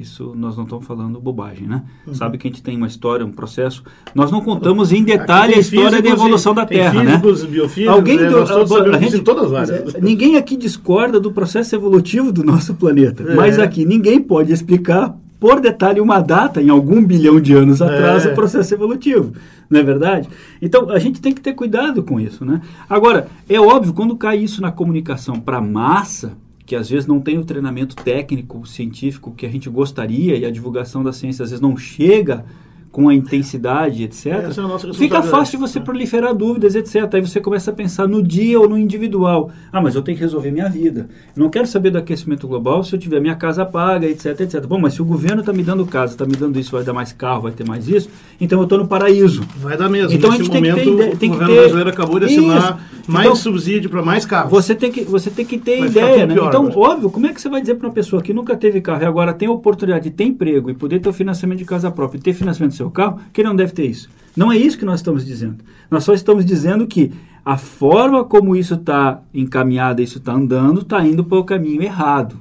isso 0.00 0.34
nós 0.36 0.56
não 0.56 0.64
estamos 0.64 0.86
falando 0.86 1.20
bobagem, 1.20 1.66
né? 1.66 1.82
Uhum. 2.06 2.14
Sabe 2.14 2.36
que 2.36 2.46
a 2.46 2.50
gente 2.50 2.62
tem 2.62 2.76
uma 2.76 2.86
história, 2.86 3.24
um 3.24 3.32
processo. 3.32 3.82
Nós 4.14 4.30
não 4.30 4.40
contamos 4.40 4.92
em 4.92 5.02
detalhe 5.02 5.54
a 5.54 5.58
história 5.58 6.02
da 6.02 6.10
evolução 6.10 6.54
da 6.54 6.66
Terra, 6.66 7.00
físicos, 7.00 7.42
né? 7.42 7.48
Biofísicos, 7.48 7.94
Alguém 7.94 8.18
né? 8.18 8.28
do, 8.28 8.38
a, 8.38 8.96
a 8.96 9.00
gente, 9.00 9.16
em 9.16 9.22
todas 9.22 9.52
as 9.52 9.70
áreas. 9.70 9.94
Ninguém 9.94 10.36
aqui 10.36 10.56
discute 10.56 10.79
discorda 10.80 11.20
do 11.20 11.30
processo 11.30 11.76
evolutivo 11.76 12.32
do 12.32 12.42
nosso 12.42 12.74
planeta. 12.74 13.22
É. 13.22 13.34
Mas 13.34 13.58
aqui 13.58 13.84
ninguém 13.84 14.20
pode 14.20 14.52
explicar 14.52 15.14
por 15.38 15.60
detalhe 15.60 16.00
uma 16.00 16.20
data 16.20 16.60
em 16.60 16.68
algum 16.68 17.04
bilhão 17.04 17.40
de 17.40 17.54
anos 17.54 17.80
atrás 17.80 18.26
é. 18.26 18.32
o 18.32 18.34
processo 18.34 18.74
evolutivo, 18.74 19.32
não 19.70 19.80
é 19.80 19.82
verdade? 19.82 20.28
Então 20.60 20.90
a 20.90 20.98
gente 20.98 21.20
tem 21.20 21.32
que 21.32 21.40
ter 21.40 21.54
cuidado 21.54 22.02
com 22.02 22.20
isso, 22.20 22.44
né? 22.44 22.60
Agora 22.88 23.28
é 23.48 23.58
óbvio 23.58 23.94
quando 23.94 24.16
cai 24.16 24.38
isso 24.38 24.60
na 24.60 24.72
comunicação 24.72 25.40
para 25.40 25.60
massa 25.60 26.32
que 26.66 26.76
às 26.76 26.88
vezes 26.88 27.06
não 27.06 27.20
tem 27.20 27.36
o 27.38 27.44
treinamento 27.44 27.96
técnico 27.96 28.66
científico 28.66 29.32
que 29.36 29.44
a 29.44 29.48
gente 29.48 29.68
gostaria 29.68 30.36
e 30.36 30.44
a 30.44 30.50
divulgação 30.50 31.02
da 31.02 31.12
ciência 31.12 31.42
às 31.42 31.50
vezes 31.50 31.60
não 31.60 31.76
chega 31.76 32.44
com 32.90 33.08
a 33.08 33.14
intensidade, 33.14 34.02
etc., 34.02 34.26
é 34.26 34.94
fica 34.94 35.22
fácil 35.22 35.58
de 35.58 35.66
você 35.68 35.78
proliferar 35.78 36.34
dúvidas, 36.34 36.74
etc. 36.74 37.14
Aí 37.14 37.20
você 37.20 37.40
começa 37.40 37.70
a 37.70 37.74
pensar 37.74 38.08
no 38.08 38.20
dia 38.20 38.58
ou 38.58 38.68
no 38.68 38.76
individual. 38.76 39.50
Ah, 39.72 39.80
mas 39.80 39.94
eu 39.94 40.02
tenho 40.02 40.18
que 40.18 40.24
resolver 40.24 40.50
minha 40.50 40.68
vida. 40.68 41.08
Eu 41.36 41.40
não 41.40 41.48
quero 41.48 41.68
saber 41.68 41.90
do 41.90 41.98
aquecimento 41.98 42.48
global 42.48 42.82
se 42.82 42.94
eu 42.94 42.98
tiver 42.98 43.20
minha 43.20 43.36
casa 43.36 43.64
paga, 43.64 44.08
etc, 44.08 44.40
etc. 44.40 44.66
Bom, 44.66 44.78
mas 44.78 44.94
se 44.94 45.02
o 45.02 45.04
governo 45.04 45.40
está 45.40 45.52
me 45.52 45.62
dando 45.62 45.86
casa, 45.86 46.14
está 46.14 46.26
me 46.26 46.34
dando 46.34 46.58
isso, 46.58 46.72
vai 46.72 46.82
dar 46.82 46.92
mais 46.92 47.12
carro, 47.12 47.42
vai 47.42 47.52
ter 47.52 47.66
mais 47.66 47.88
isso, 47.88 48.10
então 48.40 48.58
eu 48.58 48.64
estou 48.64 48.78
no 48.78 48.88
paraíso. 48.88 49.44
Vai 49.58 49.76
dar 49.76 49.88
mesmo. 49.88 50.12
Então 50.12 50.30
Nesse 50.30 50.42
a 50.42 50.44
gente 50.44 50.54
momento, 50.54 50.74
tem 50.74 50.96
que 50.96 51.04
ter, 51.04 51.16
tem 51.16 51.30
o 51.30 51.32
governo 51.32 51.54
ter... 51.54 51.60
brasileiro 51.60 51.90
acabou 51.90 52.18
de 52.18 52.26
assinar. 52.26 52.90
Mais 53.10 53.26
então, 53.26 53.36
subsídio 53.36 53.90
para 53.90 54.02
mais 54.02 54.24
carros. 54.24 54.50
Você 54.50 54.74
tem 54.74 54.90
que, 54.90 55.04
você 55.04 55.30
tem 55.30 55.44
que 55.44 55.58
ter 55.58 55.84
ideia, 55.84 56.26
né? 56.26 56.34
então, 56.34 56.66
agora. 56.66 56.78
óbvio, 56.78 57.10
como 57.10 57.26
é 57.26 57.32
que 57.32 57.40
você 57.40 57.48
vai 57.48 57.60
dizer 57.60 57.74
para 57.74 57.88
uma 57.88 57.92
pessoa 57.92 58.22
que 58.22 58.32
nunca 58.32 58.56
teve 58.56 58.80
carro 58.80 59.02
e 59.02 59.06
agora 59.06 59.32
tem 59.32 59.48
a 59.48 59.52
oportunidade 59.52 60.04
de 60.04 60.10
ter 60.10 60.24
emprego 60.24 60.70
e 60.70 60.74
poder 60.74 61.00
ter 61.00 61.08
o 61.08 61.12
financiamento 61.12 61.58
de 61.58 61.64
casa 61.64 61.90
própria 61.90 62.18
e 62.18 62.22
ter 62.22 62.32
financiamento 62.32 62.72
do 62.72 62.76
seu 62.76 62.90
carro, 62.90 63.20
que 63.32 63.42
não 63.42 63.54
deve 63.54 63.72
ter 63.72 63.86
isso. 63.86 64.08
Não 64.36 64.50
é 64.50 64.56
isso 64.56 64.78
que 64.78 64.84
nós 64.84 65.00
estamos 65.00 65.26
dizendo. 65.26 65.56
Nós 65.90 66.04
só 66.04 66.14
estamos 66.14 66.44
dizendo 66.44 66.86
que 66.86 67.12
a 67.44 67.56
forma 67.56 68.24
como 68.24 68.54
isso 68.54 68.74
está 68.74 69.20
encaminhado, 69.34 70.02
isso 70.02 70.18
está 70.18 70.32
andando, 70.32 70.82
está 70.82 71.04
indo 71.04 71.24
para 71.24 71.38
o 71.38 71.44
caminho 71.44 71.82
errado, 71.82 72.36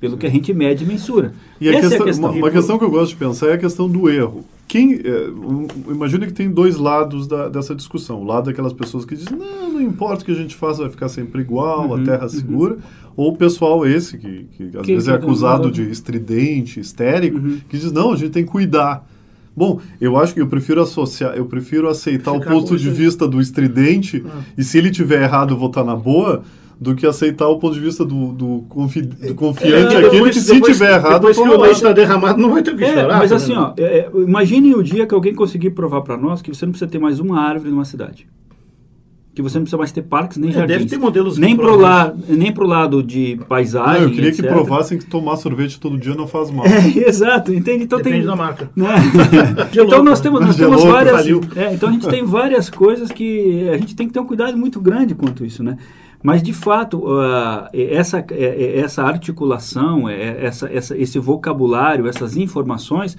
pelo 0.00 0.16
que 0.16 0.26
a 0.26 0.30
gente 0.30 0.52
mede 0.52 0.84
e 0.84 0.86
mensura. 0.86 1.32
E 1.60 1.68
a 1.68 1.72
questão, 1.72 1.98
é 1.98 2.00
a 2.00 2.04
questão. 2.04 2.30
Uma, 2.30 2.38
uma, 2.38 2.50
questão 2.50 2.78
que 2.78 2.84
eu 2.84 2.90
gosto 2.90 3.10
de 3.10 3.16
pensar 3.16 3.48
é 3.48 3.54
a 3.54 3.58
questão 3.58 3.88
do 3.88 4.08
erro. 4.10 4.44
Quem, 4.68 4.94
é, 5.04 5.28
um, 5.28 5.66
imagina 5.90 6.26
que 6.26 6.32
tem 6.32 6.50
dois 6.50 6.76
lados 6.76 7.26
da, 7.26 7.48
dessa 7.48 7.74
discussão. 7.74 8.22
O 8.22 8.24
lado 8.24 8.46
daquelas 8.46 8.72
pessoas 8.72 9.04
que 9.04 9.14
dizem, 9.14 9.36
não, 9.36 9.72
não 9.72 9.80
importa 9.80 10.22
o 10.22 10.24
que 10.24 10.32
a 10.32 10.36
gente 10.36 10.56
faça, 10.56 10.82
vai 10.82 10.90
ficar 10.90 11.08
sempre 11.08 11.42
igual, 11.42 11.88
uhum, 11.88 11.94
a 11.94 12.04
terra 12.04 12.22
uhum. 12.22 12.28
segura. 12.28 12.78
Ou 13.14 13.32
o 13.32 13.36
pessoal 13.36 13.86
esse, 13.86 14.16
que, 14.16 14.46
que 14.56 14.76
às 14.76 14.86
que 14.86 14.94
vezes 14.94 15.08
é 15.08 15.12
acusado 15.12 15.70
de 15.70 15.90
estridente, 15.90 16.80
histérico, 16.80 17.38
uhum. 17.38 17.60
que 17.68 17.76
diz, 17.76 17.92
não, 17.92 18.12
a 18.12 18.16
gente 18.16 18.30
tem 18.30 18.44
que 18.44 18.50
cuidar. 18.50 19.06
Bom, 19.54 19.80
eu 20.00 20.16
acho 20.16 20.32
que 20.32 20.40
eu 20.40 20.46
prefiro 20.46 20.80
associar, 20.80 21.34
eu 21.36 21.44
prefiro 21.44 21.88
aceitar 21.88 22.32
Ficar 22.32 22.54
o 22.54 22.60
ponto 22.60 22.76
de 22.76 22.90
vista 22.90 23.28
do 23.28 23.38
estridente 23.38 24.24
ah. 24.26 24.40
e 24.56 24.64
se 24.64 24.78
ele 24.78 24.90
tiver 24.90 25.22
errado 25.22 25.54
estar 25.66 25.84
na 25.84 25.94
boa 25.94 26.42
do 26.82 26.96
que 26.96 27.06
aceitar 27.06 27.46
o 27.46 27.58
ponto 27.60 27.74
de 27.74 27.80
vista 27.80 28.04
do, 28.04 28.32
do, 28.32 28.64
confi, 28.68 29.02
do 29.02 29.24
é, 29.24 29.32
confiante, 29.32 29.94
é, 29.94 30.06
aquele 30.06 30.30
que 30.30 30.40
se 30.40 30.54
depois, 30.54 30.76
tiver 30.76 30.94
errado... 30.94 31.20
Depois 31.20 31.36
que 31.36 31.42
o 31.48 31.60
leite 31.60 31.76
está 31.76 31.92
derramado, 31.92 32.40
não 32.40 32.50
vai 32.50 32.60
ter 32.60 32.72
o 32.72 32.76
que 32.76 32.82
é, 32.82 32.92
chorar. 32.92 33.18
Mas 33.18 33.30
assim, 33.30 33.54
ó, 33.54 33.72
é, 33.76 33.82
é, 33.82 34.10
imagine 34.16 34.74
o 34.74 34.82
dia 34.82 35.06
que 35.06 35.14
alguém 35.14 35.32
conseguir 35.32 35.70
provar 35.70 36.00
para 36.02 36.16
nós 36.16 36.42
que 36.42 36.52
você 36.52 36.66
não 36.66 36.72
precisa 36.72 36.90
ter 36.90 36.98
mais 36.98 37.20
uma 37.20 37.40
árvore 37.40 37.70
numa 37.70 37.84
cidade 37.84 38.26
que 39.34 39.40
você 39.40 39.56
não 39.56 39.62
precisa 39.62 39.78
mais 39.78 39.90
ter 39.90 40.02
parques 40.02 40.36
nem 40.36 40.50
é, 40.50 40.52
jardins. 40.52 40.76
Deve 40.76 40.90
ter 40.90 40.98
modelos 40.98 41.38
nem 41.38 41.56
pro 41.56 41.74
lado 41.74 42.22
nem 42.28 42.52
pro 42.52 42.66
lado 42.66 43.02
de 43.02 43.40
paisagem. 43.48 44.02
Não, 44.02 44.08
eu 44.08 44.14
queria 44.14 44.28
etc. 44.28 44.44
que 44.44 44.50
provassem 44.50 44.98
que 44.98 45.06
tomar 45.06 45.36
sorvete 45.36 45.80
todo 45.80 45.96
dia 45.96 46.14
não 46.14 46.26
faz 46.26 46.50
mal. 46.50 46.66
É, 46.72 47.08
exato, 47.08 47.52
entende? 47.52 47.84
Então 47.84 47.98
Depende 47.98 48.18
tem 48.18 48.26
da 48.26 48.36
marca. 48.36 48.70
Né? 48.76 48.88
então 49.72 50.02
nós 50.02 50.20
temos 50.20 50.40
nós 50.40 50.56
temos 50.56 50.84
várias. 50.84 51.26
É, 51.56 51.72
então 51.72 51.88
a 51.88 51.92
gente 51.92 52.08
tem 52.08 52.24
várias 52.24 52.68
coisas 52.68 53.10
que 53.10 53.68
a 53.70 53.78
gente 53.78 53.96
tem 53.96 54.06
que 54.06 54.12
ter 54.12 54.20
um 54.20 54.26
cuidado 54.26 54.56
muito 54.56 54.80
grande 54.80 55.14
quanto 55.14 55.44
isso, 55.44 55.62
né? 55.62 55.78
Mas 56.22 56.42
de 56.42 56.52
fato 56.52 56.98
uh, 56.98 57.68
essa 57.72 58.24
essa 58.30 59.02
articulação, 59.02 60.08
essa, 60.08 60.68
essa 60.72 60.96
esse 60.96 61.18
vocabulário, 61.18 62.06
essas 62.06 62.36
informações 62.36 63.16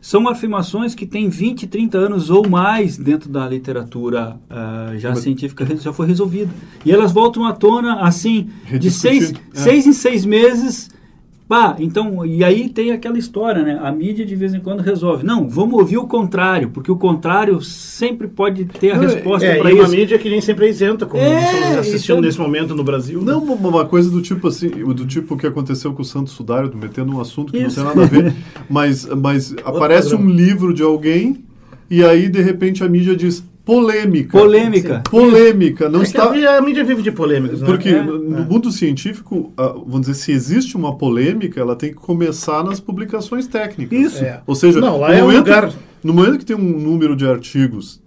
são 0.00 0.26
afirmações 0.28 0.94
que 0.94 1.06
têm 1.06 1.28
20, 1.28 1.66
30 1.66 1.98
anos 1.98 2.30
ou 2.30 2.48
mais 2.48 2.96
dentro 2.96 3.28
da 3.28 3.46
literatura 3.46 4.40
uh, 4.50 4.98
já 4.98 5.10
Mas, 5.10 5.18
científica, 5.18 5.66
já 5.76 5.92
foi 5.92 6.06
resolvida. 6.06 6.50
E 6.84 6.90
elas 6.90 7.12
voltam 7.12 7.44
à 7.44 7.52
tona, 7.52 8.00
assim, 8.00 8.48
de 8.78 8.90
seis, 8.90 9.32
é. 9.32 9.34
seis 9.52 9.86
em 9.86 9.92
seis 9.92 10.24
meses 10.24 10.88
Pá, 11.50 11.74
então, 11.80 12.24
e 12.24 12.44
aí 12.44 12.68
tem 12.68 12.92
aquela 12.92 13.18
história, 13.18 13.64
né? 13.64 13.76
A 13.82 13.90
mídia 13.90 14.24
de 14.24 14.36
vez 14.36 14.54
em 14.54 14.60
quando 14.60 14.82
resolve. 14.82 15.26
Não, 15.26 15.48
vamos 15.48 15.80
ouvir 15.80 15.98
o 15.98 16.06
contrário, 16.06 16.70
porque 16.70 16.92
o 16.92 16.96
contrário 16.96 17.60
sempre 17.60 18.28
pode 18.28 18.66
ter 18.66 18.92
a 18.92 18.96
Não, 18.96 19.02
resposta 19.02 19.48
é, 19.48 19.58
para 19.58 19.72
isso. 19.72 19.82
uma 19.82 19.88
mídia 19.88 20.16
que 20.16 20.30
nem 20.30 20.40
sempre 20.40 20.66
é 20.66 20.68
isenta, 20.68 21.06
como 21.06 21.20
é, 21.20 21.42
estamos 21.42 21.78
assistindo 21.78 22.18
então, 22.18 22.24
nesse 22.24 22.38
momento 22.38 22.72
no 22.72 22.84
Brasil. 22.84 23.20
Não, 23.20 23.42
uma 23.42 23.84
coisa 23.84 24.08
do 24.08 24.22
tipo 24.22 24.46
assim, 24.46 24.68
do 24.68 25.04
tipo 25.04 25.36
que 25.36 25.44
aconteceu 25.44 25.92
com 25.92 26.02
o 26.02 26.04
Santos 26.04 26.34
Sudário, 26.34 26.70
metendo 26.72 27.16
um 27.16 27.20
assunto 27.20 27.52
que 27.52 27.58
isso. 27.58 27.82
não 27.82 27.94
tem 27.94 27.96
nada 27.96 28.06
a 28.06 28.22
ver, 28.22 28.32
mas, 28.70 29.06
mas 29.06 29.52
aparece 29.64 30.14
um 30.14 30.30
livro 30.30 30.72
de 30.72 30.84
alguém 30.84 31.42
e 31.90 32.04
aí, 32.04 32.28
de 32.28 32.40
repente, 32.40 32.84
a 32.84 32.88
mídia 32.88 33.16
diz 33.16 33.42
polêmica. 33.64 34.38
Polêmica. 34.38 35.02
Polêmica. 35.08 35.88
Não 35.88 36.00
é 36.00 36.02
está... 36.02 36.24
a 36.24 36.60
mídia 36.60 36.84
vive 36.84 37.02
de 37.02 37.12
polêmicas. 37.12 37.60
Né? 37.60 37.66
Porque 37.66 37.88
é, 37.90 38.02
no 38.02 38.38
é. 38.38 38.44
mundo 38.44 38.70
científico, 38.70 39.52
vamos 39.56 40.02
dizer, 40.02 40.14
se 40.14 40.32
existe 40.32 40.76
uma 40.76 40.96
polêmica, 40.96 41.60
ela 41.60 41.76
tem 41.76 41.90
que 41.90 41.96
começar 41.96 42.64
nas 42.64 42.80
publicações 42.80 43.46
técnicas. 43.46 43.98
Isso. 43.98 44.24
É. 44.24 44.40
Ou 44.46 44.54
seja, 44.54 44.80
Não, 44.80 44.98
lá 44.98 45.08
no, 45.08 45.14
é 45.14 45.20
momento, 45.22 45.36
um 45.36 45.38
lugar... 45.38 45.72
no 46.02 46.12
momento 46.14 46.38
que 46.38 46.44
tem 46.44 46.56
um 46.56 46.78
número 46.78 47.14
de 47.14 47.26
artigos 47.26 47.99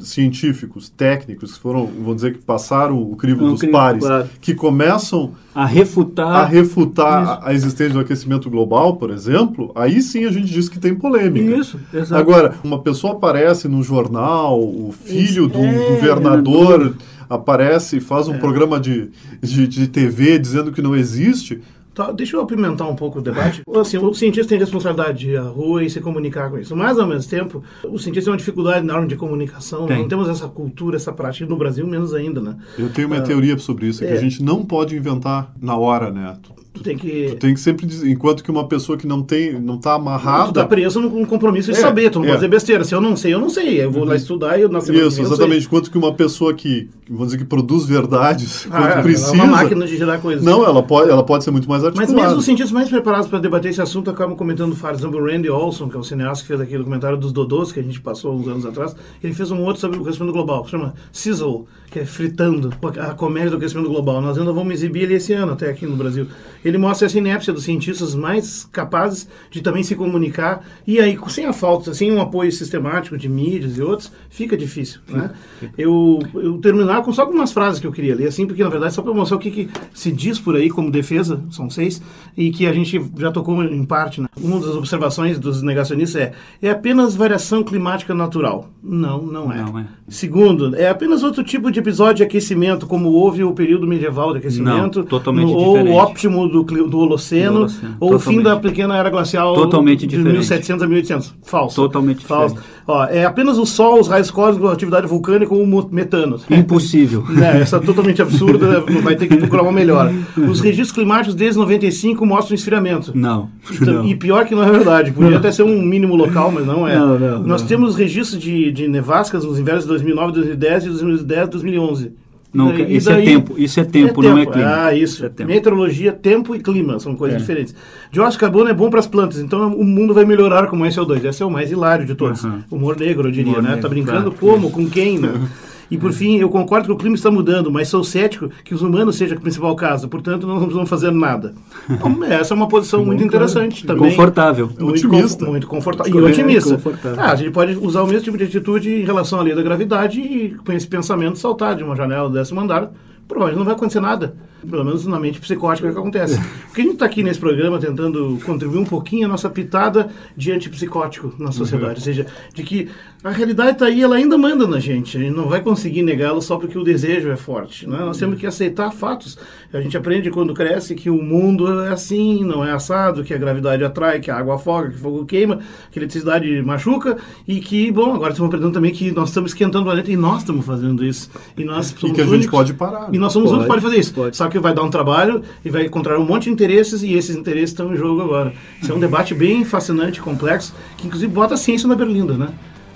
científicos, 0.00 0.88
técnicos, 0.88 1.54
que 1.54 1.58
foram, 1.58 1.86
vamos 1.86 2.16
dizer, 2.16 2.34
que 2.34 2.38
passaram 2.38 3.00
o 3.00 3.16
crivo 3.16 3.48
dos 3.48 3.60
crivo, 3.60 3.72
pares, 3.72 4.04
claro. 4.04 4.28
que 4.40 4.54
começam 4.54 5.32
a 5.54 5.66
refutar, 5.66 6.28
a, 6.28 6.44
refutar 6.44 7.40
a, 7.42 7.52
existência 7.52 7.94
do 7.94 8.00
aquecimento 8.00 8.48
global, 8.48 8.96
por 8.96 9.10
exemplo, 9.10 9.72
aí 9.74 10.00
sim 10.00 10.24
a 10.24 10.30
gente 10.30 10.52
diz 10.52 10.68
que 10.68 10.78
tem 10.78 10.94
polêmica. 10.94 11.56
Isso, 11.56 11.78
exato. 11.92 12.20
Agora, 12.20 12.54
uma 12.62 12.80
pessoa 12.80 13.14
aparece 13.14 13.66
no 13.66 13.82
jornal, 13.82 14.60
o 14.60 14.92
filho 14.92 15.46
Isso, 15.46 15.48
do 15.48 15.58
é, 15.58 15.90
governador 15.90 16.96
aparece 17.28 17.98
e 17.98 18.00
faz 18.00 18.28
um 18.28 18.34
é. 18.34 18.38
programa 18.38 18.78
de, 18.78 19.10
de, 19.40 19.66
de 19.66 19.88
TV 19.88 20.38
dizendo 20.38 20.72
que 20.72 20.82
não 20.82 20.96
existe 20.96 21.60
Tá, 21.94 22.12
deixa 22.12 22.36
eu 22.36 22.40
apimentar 22.40 22.88
um 22.88 22.94
pouco 22.94 23.18
o 23.18 23.22
debate. 23.22 23.62
Assim, 23.80 23.98
o 23.98 24.14
cientista 24.14 24.48
tem 24.48 24.58
responsabilidade 24.58 25.18
de 25.18 25.30
ir 25.30 25.36
à 25.36 25.42
rua 25.42 25.84
e 25.84 25.90
se 25.90 26.00
comunicar 26.00 26.50
com 26.50 26.58
isso. 26.58 26.76
Mas, 26.76 26.98
ao 26.98 27.06
mesmo 27.06 27.28
tempo, 27.28 27.62
o 27.84 27.98
cientista 27.98 28.26
tem 28.26 28.32
uma 28.32 28.38
dificuldade 28.38 28.78
enorme 28.78 29.08
de 29.08 29.16
comunicação. 29.16 29.86
Tem. 29.86 29.98
Não 29.98 30.08
temos 30.08 30.28
essa 30.28 30.48
cultura, 30.48 30.96
essa 30.96 31.12
prática. 31.12 31.48
No 31.48 31.56
Brasil, 31.56 31.86
menos 31.86 32.14
ainda, 32.14 32.40
né? 32.40 32.56
Eu 32.78 32.90
tenho 32.90 33.08
uma 33.08 33.18
ah, 33.18 33.22
teoria 33.22 33.58
sobre 33.58 33.86
isso, 33.86 34.04
é 34.04 34.06
que 34.06 34.12
a 34.12 34.16
é. 34.16 34.20
gente 34.20 34.42
não 34.42 34.64
pode 34.64 34.96
inventar 34.96 35.52
na 35.60 35.76
hora, 35.76 36.10
né? 36.10 36.36
Tu 36.72 36.84
tem 36.84 36.96
que. 36.96 37.30
Tu 37.30 37.36
tem 37.36 37.52
que 37.52 37.60
sempre 37.60 37.84
dizer, 37.84 38.08
enquanto 38.08 38.44
que 38.44 38.50
uma 38.50 38.66
pessoa 38.66 38.96
que 38.96 39.06
não 39.06 39.22
tem, 39.22 39.60
não 39.60 39.74
está 39.74 39.94
amarrada. 39.94 40.44
Tu 40.44 40.48
está 40.50 40.66
preso 40.66 41.00
num 41.00 41.24
compromisso 41.24 41.72
de 41.72 41.78
é, 41.78 41.80
saber, 41.80 42.10
tu 42.10 42.20
não 42.20 42.26
é. 42.26 42.28
pode 42.28 42.38
dizer 42.38 42.48
besteira. 42.48 42.84
Se 42.84 42.94
eu 42.94 43.00
não 43.00 43.16
sei, 43.16 43.34
eu 43.34 43.40
não 43.40 43.50
sei. 43.50 43.82
Eu 43.82 43.90
vou 43.90 44.02
uhum. 44.02 44.08
lá 44.08 44.16
estudar 44.16 44.56
e 44.56 44.62
eu 44.62 44.68
na 44.68 44.80
semana 44.80 45.06
Isso, 45.06 45.20
exatamente. 45.20 45.66
Enquanto 45.66 45.90
que 45.90 45.98
uma 45.98 46.14
pessoa 46.14 46.54
que, 46.54 46.88
vamos 47.08 47.26
dizer, 47.26 47.38
que 47.38 47.44
produz 47.44 47.86
verdades 47.86 48.66
ah, 48.70 48.78
quando 48.78 48.98
é, 48.98 49.02
precisa. 49.02 49.34
Ela 49.34 49.36
é 49.36 49.42
uma 49.42 49.56
máquina 49.56 49.86
de 49.86 49.96
gerar 49.96 50.18
coisas. 50.18 50.44
Não, 50.44 50.64
ela 50.64 50.82
pode, 50.82 51.10
ela 51.10 51.24
pode 51.24 51.42
ser 51.42 51.50
muito 51.50 51.68
mais 51.68 51.84
articulada. 51.84 52.12
Mas 52.12 52.22
mesmo 52.22 52.38
os 52.38 52.44
cientistas 52.44 52.72
mais 52.72 52.88
preparados 52.88 53.26
para 53.26 53.40
debater 53.40 53.72
esse 53.72 53.82
assunto 53.82 54.08
acabam 54.08 54.36
comentando, 54.36 54.74
por 54.76 54.90
exemplo, 54.92 55.20
o 55.20 55.24
Randy 55.24 55.50
Olson, 55.50 55.88
que 55.88 55.96
é 55.96 55.98
o 55.98 56.04
cineasta 56.04 56.42
que 56.42 56.48
fez 56.48 56.60
aquele 56.60 56.78
documentário 56.78 57.18
dos 57.18 57.32
Dodôs, 57.32 57.72
que 57.72 57.80
a 57.80 57.82
gente 57.82 58.00
passou 58.00 58.34
uns 58.34 58.46
anos 58.46 58.64
atrás. 58.64 58.94
Ele 59.22 59.34
fez 59.34 59.50
um 59.50 59.60
outro 59.64 59.80
sobre 59.80 59.98
o 59.98 60.04
crescimento 60.04 60.32
global, 60.32 60.62
que 60.62 60.70
chama 60.70 60.94
Sizzle, 61.12 61.66
que 61.90 61.98
é 61.98 62.04
fritando 62.04 62.72
a 63.00 63.14
comédia 63.14 63.50
do 63.50 63.58
crescimento 63.58 63.88
global. 63.88 64.20
Nós 64.20 64.38
ainda 64.38 64.52
vamos 64.52 64.74
exibir 64.74 65.02
ele 65.02 65.14
esse 65.14 65.32
ano, 65.32 65.52
até 65.52 65.68
aqui 65.68 65.86
no 65.86 65.96
Brasil. 65.96 66.26
Ele 66.64 66.78
mostra 66.78 67.06
essa 67.06 67.18
inépcia 67.18 67.52
dos 67.52 67.64
cientistas 67.64 68.14
mais 68.14 68.68
capazes 68.70 69.28
de 69.50 69.60
também 69.60 69.82
se 69.82 69.96
comunicar. 69.96 70.64
E 70.86 71.00
aí, 71.00 71.18
sem 71.28 71.46
a 71.46 71.52
falta, 71.52 71.92
sem 71.92 72.12
um 72.12 72.20
apoio 72.20 72.52
sistemático 72.52 73.18
de 73.18 73.28
mídias 73.28 73.76
e 73.76 73.82
outros, 73.82 74.12
fica 74.28 74.56
difícil. 74.56 75.00
Né? 75.08 75.30
Eu, 75.76 76.20
eu 76.34 76.58
terminar 76.58 77.02
com 77.02 77.12
só 77.12 77.22
algumas 77.22 77.52
frases 77.52 77.80
que 77.80 77.86
eu 77.86 77.92
queria 77.92 78.14
ler, 78.14 78.28
assim, 78.28 78.46
porque 78.46 78.62
na 78.62 78.68
verdade 78.68 78.94
só 78.94 79.02
para 79.02 79.12
mostrar 79.12 79.36
o 79.36 79.40
que, 79.40 79.50
que, 79.50 79.68
se 79.92 80.12
diz 80.12 80.38
por 80.38 80.54
aí 80.54 80.70
como 80.70 80.90
defesa, 80.90 81.42
são 81.50 81.68
seis, 81.68 82.00
e 82.36 82.50
que 82.50 82.66
a 82.66 82.72
gente 82.72 83.00
já 83.18 83.32
tocou 83.32 83.62
em 83.64 83.84
parte. 83.84 84.20
Né? 84.20 84.28
Uma 84.36 84.60
das 84.60 84.74
observações 84.76 85.38
dos 85.38 85.62
negacionistas 85.62 86.20
é: 86.20 86.32
é 86.62 86.70
apenas 86.70 87.16
variação 87.16 87.64
climática 87.64 88.14
natural. 88.14 88.70
Não, 88.82 89.22
não 89.22 89.52
é. 89.52 89.56
Não 89.56 89.78
é. 89.78 89.86
Segundo, 90.08 90.76
é 90.76 90.88
apenas 90.88 91.22
outro 91.22 91.42
tipo 91.42 91.70
de 91.70 91.79
episódio 91.80 92.16
de 92.16 92.22
aquecimento, 92.22 92.86
como 92.86 93.10
houve 93.10 93.42
o 93.44 93.52
período 93.52 93.86
medieval 93.86 94.32
de 94.32 94.38
aquecimento, 94.38 95.00
não, 95.00 95.06
totalmente 95.06 95.52
no, 95.52 95.56
ou 95.56 95.78
o 95.78 95.92
óptimo 95.92 96.48
do, 96.48 96.62
do 96.62 96.98
Holoceno, 96.98 97.60
Holoceno 97.60 97.96
ou 97.98 98.14
o 98.14 98.18
fim 98.18 98.42
da 98.42 98.56
pequena 98.56 98.96
era 98.96 99.10
glacial 99.10 99.54
totalmente 99.54 100.00
de 100.00 100.16
diferente. 100.16 100.32
1700 100.32 100.82
a 100.82 100.86
1800. 100.86 101.34
Falso. 101.42 101.76
Totalmente 101.76 102.24
Falso. 102.24 102.54
diferente. 102.54 102.80
Ó, 102.86 103.04
é 103.04 103.24
apenas 103.24 103.56
o 103.56 103.64
Sol, 103.64 104.00
os 104.00 104.08
raios 104.08 104.30
cósmicos, 104.30 104.68
a 104.68 104.72
atividade 104.72 105.06
vulcânica 105.06 105.54
ou 105.54 105.62
o 105.62 105.88
metano. 105.92 106.40
Impossível. 106.50 107.24
é, 107.40 107.60
essa 107.60 107.76
é 107.76 107.80
totalmente 107.80 108.20
absurda, 108.20 108.80
vai 109.02 109.14
ter 109.14 109.28
que 109.28 109.36
procurar 109.36 109.62
uma 109.62 109.72
melhor. 109.72 110.12
Os 110.36 110.58
registros 110.60 110.92
climáticos 110.92 111.34
desde 111.34 111.58
95 111.58 112.26
mostram 112.26 112.54
esfriamento. 112.54 113.12
Não. 113.14 113.48
Então, 113.70 113.94
não. 113.94 114.04
E 114.04 114.14
pior 114.16 114.44
que 114.44 114.54
não 114.54 114.64
é 114.64 114.70
verdade. 114.70 115.12
Podia 115.12 115.36
até 115.36 115.52
ser 115.52 115.62
um 115.62 115.80
mínimo 115.80 116.16
local, 116.16 116.50
mas 116.50 116.66
não 116.66 116.86
é. 116.86 116.98
Não, 116.98 117.18
não, 117.18 117.42
Nós 117.44 117.62
temos 117.62 117.94
registros 117.94 118.40
de, 118.40 118.72
de 118.72 118.88
nevascas 118.88 119.44
nos 119.44 119.58
invernos 119.58 119.84
de 119.84 119.88
2009, 119.88 120.32
2010 120.32 120.84
e 120.84 120.88
2010 120.88 121.48
2011. 121.70 122.12
Não, 122.52 122.72
daí, 122.72 122.96
isso 122.96 123.08
é 123.10 123.14
daí, 123.14 123.22
é 123.22 123.26
tempo, 123.26 123.54
isso 123.56 123.80
é 123.80 123.84
tempo, 123.84 124.24
é 124.24 124.28
não 124.28 124.36
tempo. 124.36 124.50
é 124.50 124.52
clima. 124.52 124.84
Ah, 124.86 124.94
isso. 124.94 125.24
É 125.24 125.44
Meteorologia, 125.44 126.12
tempo 126.12 126.54
e 126.56 126.60
clima 126.60 126.98
são 126.98 127.14
coisas 127.14 127.36
é. 127.36 127.40
diferentes. 127.40 127.74
Dióxido 128.10 128.32
de 128.32 128.38
carbono 128.40 128.68
é 128.68 128.74
bom 128.74 128.90
para 128.90 128.98
as 128.98 129.06
plantas, 129.06 129.38
então 129.38 129.72
o 129.72 129.84
mundo 129.84 130.12
vai 130.12 130.24
melhorar 130.24 130.66
com 130.66 130.76
mais 130.76 130.96
CO2. 130.96 131.24
Esse 131.24 131.42
é 131.42 131.46
o 131.46 131.50
mais 131.50 131.70
hilário 131.70 132.04
de 132.04 132.14
todos. 132.16 132.42
Uhum. 132.42 132.62
Humor 132.70 132.98
negro, 132.98 133.28
eu 133.28 133.32
diria, 133.32 133.52
Humor 133.52 133.62
né? 133.62 133.68
Negro, 133.68 133.82
tá 133.82 133.88
brincando 133.88 134.32
claro. 134.32 134.60
como, 134.60 134.70
com 134.70 134.90
quem, 134.90 135.18
né? 135.18 135.32
E 135.90 135.98
por 135.98 136.12
fim, 136.12 136.38
eu 136.38 136.48
concordo 136.48 136.86
que 136.86 136.92
o 136.92 136.96
clima 136.96 137.16
está 137.16 137.30
mudando, 137.30 137.70
mas 137.70 137.88
sou 137.88 138.04
cético 138.04 138.48
que 138.64 138.74
os 138.74 138.82
humanos 138.82 139.16
sejam 139.16 139.36
a 139.36 139.40
principal 139.40 139.74
causa, 139.74 140.06
portanto 140.06 140.46
não 140.46 140.60
vamos 140.68 140.88
fazer 140.88 141.10
nada. 141.10 141.54
Então, 141.90 142.24
essa 142.24 142.54
é 142.54 142.56
uma 142.56 142.68
posição 142.68 143.04
muito 143.04 143.22
interessante 143.22 143.84
também. 143.84 144.10
Confortável. 144.10 144.70
Muito 144.78 145.06
otimista. 145.06 145.44
muito 145.44 145.66
confortável. 145.66 146.20
E 146.20 146.30
otimista. 146.30 146.80
Ah, 147.18 147.32
a 147.32 147.34
gente 147.34 147.50
pode 147.50 147.76
usar 147.76 148.02
o 148.02 148.06
mesmo 148.06 148.22
tipo 148.22 148.38
de 148.38 148.44
atitude 148.44 148.90
em 148.90 149.04
relação 149.04 149.38
à 149.40 149.42
lei 149.42 149.54
da 149.54 149.62
gravidade 149.62 150.20
e 150.20 150.54
com 150.64 150.72
esse 150.72 150.86
pensamento 150.86 151.38
saltar 151.38 151.74
de 151.74 151.82
uma 151.82 151.96
janela 151.96 152.28
do 152.28 152.34
décimo 152.34 152.60
andar 152.60 152.90
provavelmente 153.30 153.58
não 153.58 153.64
vai 153.64 153.74
acontecer 153.74 154.00
nada. 154.00 154.34
Pelo 154.68 154.84
menos 154.84 155.06
na 155.06 155.18
mente 155.18 155.40
psicótica 155.40 155.88
é 155.88 155.90
o 155.90 155.94
que 155.94 155.98
acontece. 155.98 156.40
Porque 156.66 156.80
a 156.80 156.84
gente 156.84 156.94
está 156.94 157.06
aqui 157.06 157.22
nesse 157.22 157.40
programa 157.40 157.78
tentando 157.78 158.38
contribuir 158.44 158.78
um 158.78 158.84
pouquinho 158.84 159.26
a 159.26 159.28
nossa 159.28 159.48
pitada 159.48 160.10
de 160.36 160.52
antipsicótico 160.52 161.34
na 161.38 161.52
sociedade. 161.52 161.92
Uhum. 161.92 161.96
Ou 161.96 162.02
seja, 162.02 162.26
de 162.54 162.62
que 162.62 162.88
a 163.22 163.30
realidade 163.30 163.72
está 163.72 163.86
aí, 163.86 164.02
ela 164.02 164.16
ainda 164.16 164.38
manda 164.38 164.66
na 164.66 164.78
gente. 164.78 165.18
A 165.18 165.20
gente 165.20 165.34
não 165.34 165.46
vai 165.46 165.60
conseguir 165.60 166.02
negá-la 166.02 166.40
só 166.40 166.56
porque 166.56 166.78
o 166.78 166.82
desejo 166.82 167.30
é 167.30 167.36
forte. 167.36 167.86
Né? 167.86 167.98
Nós 167.98 168.16
temos 168.16 168.38
que 168.38 168.46
aceitar 168.46 168.90
fatos. 168.92 169.36
A 169.72 169.80
gente 169.80 169.94
aprende 169.94 170.30
quando 170.30 170.54
cresce 170.54 170.94
que 170.94 171.10
o 171.10 171.22
mundo 171.22 171.82
é 171.82 171.88
assim, 171.88 172.42
não 172.42 172.64
é 172.64 172.72
assado, 172.72 173.22
que 173.22 173.34
a 173.34 173.38
gravidade 173.38 173.84
atrai, 173.84 174.20
que 174.20 174.30
a 174.30 174.38
água 174.38 174.54
afoga, 174.54 174.88
que 174.88 174.96
o 174.96 174.98
fogo 174.98 175.26
queima, 175.26 175.58
que 175.90 175.98
a 175.98 176.02
eletricidade 176.02 176.62
machuca 176.62 177.18
e 177.46 177.60
que, 177.60 177.92
bom, 177.92 178.14
agora 178.14 178.30
estamos 178.30 178.48
aprendendo 178.48 178.72
também 178.72 178.90
que 178.90 179.10
nós 179.10 179.28
estamos 179.28 179.50
esquentando 179.50 179.82
o 179.82 179.84
planeta 179.84 180.10
e 180.10 180.16
nós 180.16 180.38
estamos 180.38 180.64
fazendo 180.64 181.04
isso. 181.04 181.30
E 181.58 181.64
nós 181.64 181.88
somos 181.88 182.12
e 182.12 182.14
que 182.14 182.22
a 182.22 182.26
gente 182.26 182.48
pode 182.48 182.72
parar. 182.72 183.10
E 183.12 183.18
nós 183.18 183.34
somos 183.34 183.50
pode, 183.50 183.60
os 183.60 183.64
únicos 183.64 183.64
que 183.64 183.68
podem 183.68 183.82
fazer 183.82 184.00
isso. 184.00 184.14
Pode. 184.14 184.36
Só 184.36 184.48
que 184.50 184.58
vai 184.58 184.74
dar 184.74 184.82
um 184.82 184.90
trabalho 184.90 185.42
e 185.64 185.70
vai 185.70 185.86
encontrar 185.86 186.18
um 186.18 186.24
monte 186.24 186.44
de 186.44 186.50
interesses 186.50 187.02
e 187.02 187.14
esses 187.14 187.36
interesses 187.36 187.70
estão 187.70 187.92
em 187.92 187.96
jogo 187.96 188.20
agora. 188.20 188.52
Isso 188.82 188.92
é 188.92 188.94
um 188.94 189.00
debate 189.00 189.34
bem 189.34 189.64
fascinante, 189.64 190.20
complexo, 190.20 190.74
que 190.96 191.06
inclusive 191.06 191.32
bota 191.32 191.54
a 191.54 191.56
ciência 191.56 191.88
na 191.88 191.94
berlinda, 191.94 192.34
né? 192.34 192.48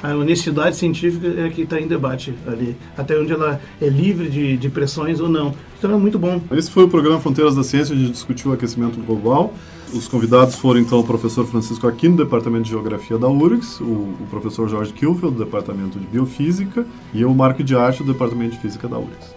A 0.02 0.14
honestidade 0.14 0.76
científica 0.76 1.26
é 1.40 1.48
que 1.48 1.62
está 1.62 1.80
em 1.80 1.86
debate 1.86 2.34
ali, 2.46 2.76
até 2.94 3.18
onde 3.18 3.32
ela 3.32 3.58
é 3.80 3.88
livre 3.88 4.28
de, 4.28 4.54
de 4.58 4.68
pressões 4.68 5.18
ou 5.18 5.30
não. 5.30 5.54
Então 5.78 5.94
é 5.94 5.96
muito 5.96 6.18
bom. 6.18 6.42
Esse 6.52 6.70
foi 6.70 6.84
o 6.84 6.88
programa 6.88 7.18
Fronteiras 7.20 7.54
da 7.54 7.64
Ciência, 7.64 7.94
onde 7.94 8.10
discutiu 8.10 8.50
o 8.50 8.54
aquecimento 8.54 9.00
global. 9.00 9.54
Os 9.94 10.06
convidados 10.06 10.56
foram 10.56 10.80
então 10.80 10.98
o 10.98 11.04
professor 11.04 11.46
Francisco 11.46 11.86
Aquino, 11.86 12.16
do 12.16 12.24
Departamento 12.24 12.64
de 12.64 12.70
Geografia 12.70 13.16
da 13.16 13.28
URGS, 13.28 13.80
o, 13.80 13.84
o 13.84 14.26
professor 14.28 14.68
Jorge 14.68 14.92
Kilfeld, 14.92 15.36
do 15.36 15.44
Departamento 15.44 15.98
de 15.98 16.06
Biofísica, 16.06 16.84
e 17.14 17.22
eu, 17.22 17.32
Marco 17.32 17.62
de 17.62 17.74
Arte, 17.74 18.02
do 18.02 18.12
Departamento 18.12 18.56
de 18.56 18.58
Física 18.58 18.86
da 18.86 18.98
URGS. 18.98 19.33